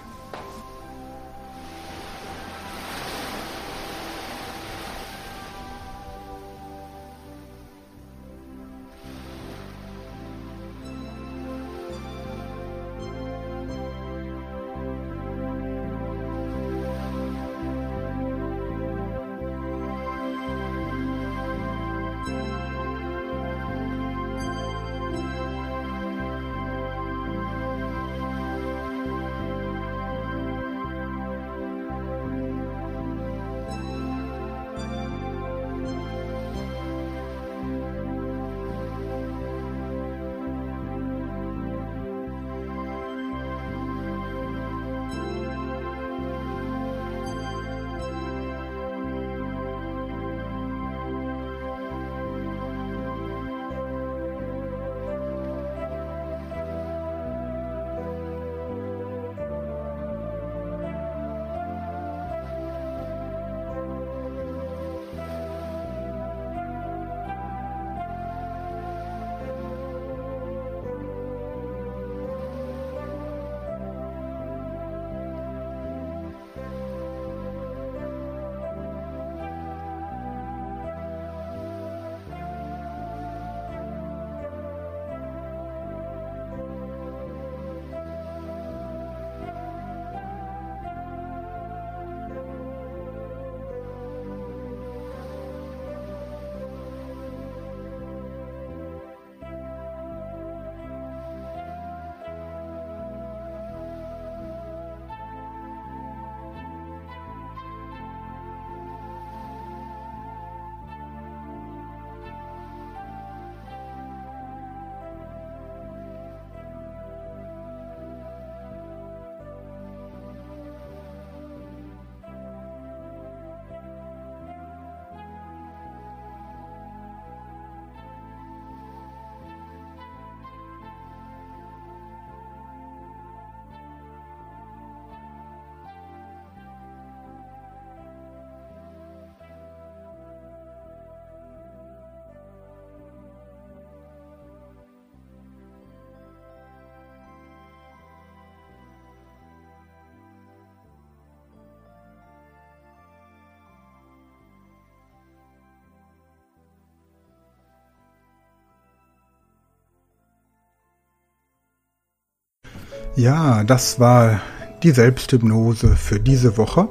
Ja, 163.16 163.64
das 163.64 164.00
war 164.00 164.42
die 164.84 164.92
Selbsthypnose 164.92 165.96
für 165.96 166.20
diese 166.20 166.58
Woche. 166.58 166.88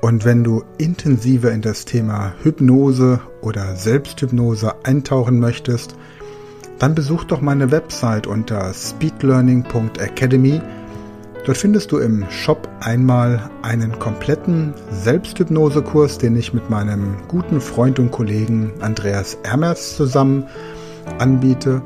Und 0.00 0.24
wenn 0.24 0.44
du 0.44 0.62
intensiver 0.78 1.50
in 1.50 1.62
das 1.62 1.84
Thema 1.84 2.34
Hypnose 2.42 3.20
oder 3.40 3.74
Selbsthypnose 3.76 4.74
eintauchen 4.84 5.38
möchtest, 5.38 5.96
dann 6.78 6.94
besuch 6.94 7.24
doch 7.24 7.40
meine 7.40 7.70
Website 7.70 8.26
unter 8.26 8.74
speedlearning.academy. 8.74 10.60
Dort 11.46 11.58
findest 11.58 11.92
du 11.92 11.98
im 11.98 12.24
Shop 12.30 12.68
einmal 12.80 13.50
einen 13.62 13.98
kompletten 13.98 14.74
Selbsthypnosekurs, 14.90 16.18
den 16.18 16.36
ich 16.36 16.52
mit 16.52 16.68
meinem 16.70 17.16
guten 17.28 17.60
Freund 17.60 17.98
und 17.98 18.10
Kollegen 18.10 18.72
Andreas 18.80 19.38
Ermerz 19.42 19.96
zusammen 19.96 20.46
anbiete. 21.18 21.82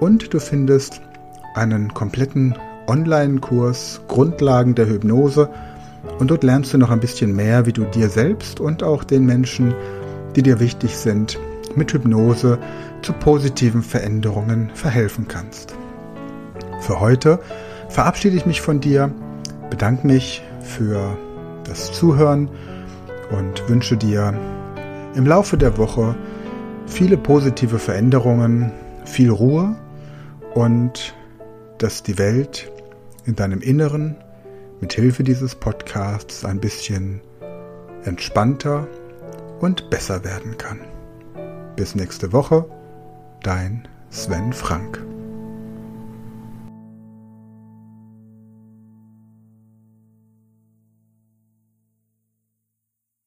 Und 0.00 0.32
du 0.32 0.40
findest 0.40 1.00
einen 1.54 1.92
kompletten 1.94 2.54
Online-Kurs 2.88 4.00
Grundlagen 4.08 4.74
der 4.74 4.88
Hypnose 4.88 5.50
und 6.18 6.30
dort 6.30 6.42
lernst 6.42 6.72
du 6.72 6.78
noch 6.78 6.90
ein 6.90 7.00
bisschen 7.00 7.36
mehr, 7.36 7.66
wie 7.66 7.72
du 7.72 7.84
dir 7.84 8.08
selbst 8.08 8.60
und 8.60 8.82
auch 8.82 9.04
den 9.04 9.26
Menschen, 9.26 9.74
die 10.34 10.42
dir 10.42 10.58
wichtig 10.58 10.96
sind, 10.96 11.38
mit 11.76 11.92
Hypnose 11.92 12.58
zu 13.02 13.12
positiven 13.12 13.82
Veränderungen 13.82 14.70
verhelfen 14.74 15.28
kannst. 15.28 15.74
Für 16.80 17.00
heute 17.00 17.38
verabschiede 17.88 18.36
ich 18.36 18.46
mich 18.46 18.60
von 18.60 18.80
dir, 18.80 19.10
bedanke 19.70 20.06
mich 20.06 20.42
für 20.62 21.16
das 21.64 21.92
Zuhören 21.92 22.48
und 23.30 23.68
wünsche 23.68 23.96
dir 23.96 24.32
im 25.14 25.26
Laufe 25.26 25.56
der 25.56 25.76
Woche 25.76 26.14
viele 26.86 27.16
positive 27.16 27.78
Veränderungen, 27.78 28.72
viel 29.04 29.30
Ruhe 29.30 29.76
und 30.54 31.14
dass 31.78 32.02
die 32.02 32.18
Welt 32.18 32.70
in 33.28 33.36
deinem 33.36 33.60
Inneren 33.60 34.16
mit 34.80 34.94
Hilfe 34.94 35.22
dieses 35.22 35.54
Podcasts 35.54 36.46
ein 36.46 36.60
bisschen 36.60 37.20
entspannter 38.04 38.88
und 39.60 39.90
besser 39.90 40.24
werden 40.24 40.56
kann. 40.56 40.80
Bis 41.76 41.94
nächste 41.94 42.32
Woche, 42.32 42.64
dein 43.42 43.86
Sven 44.08 44.52
Frank. 44.54 45.04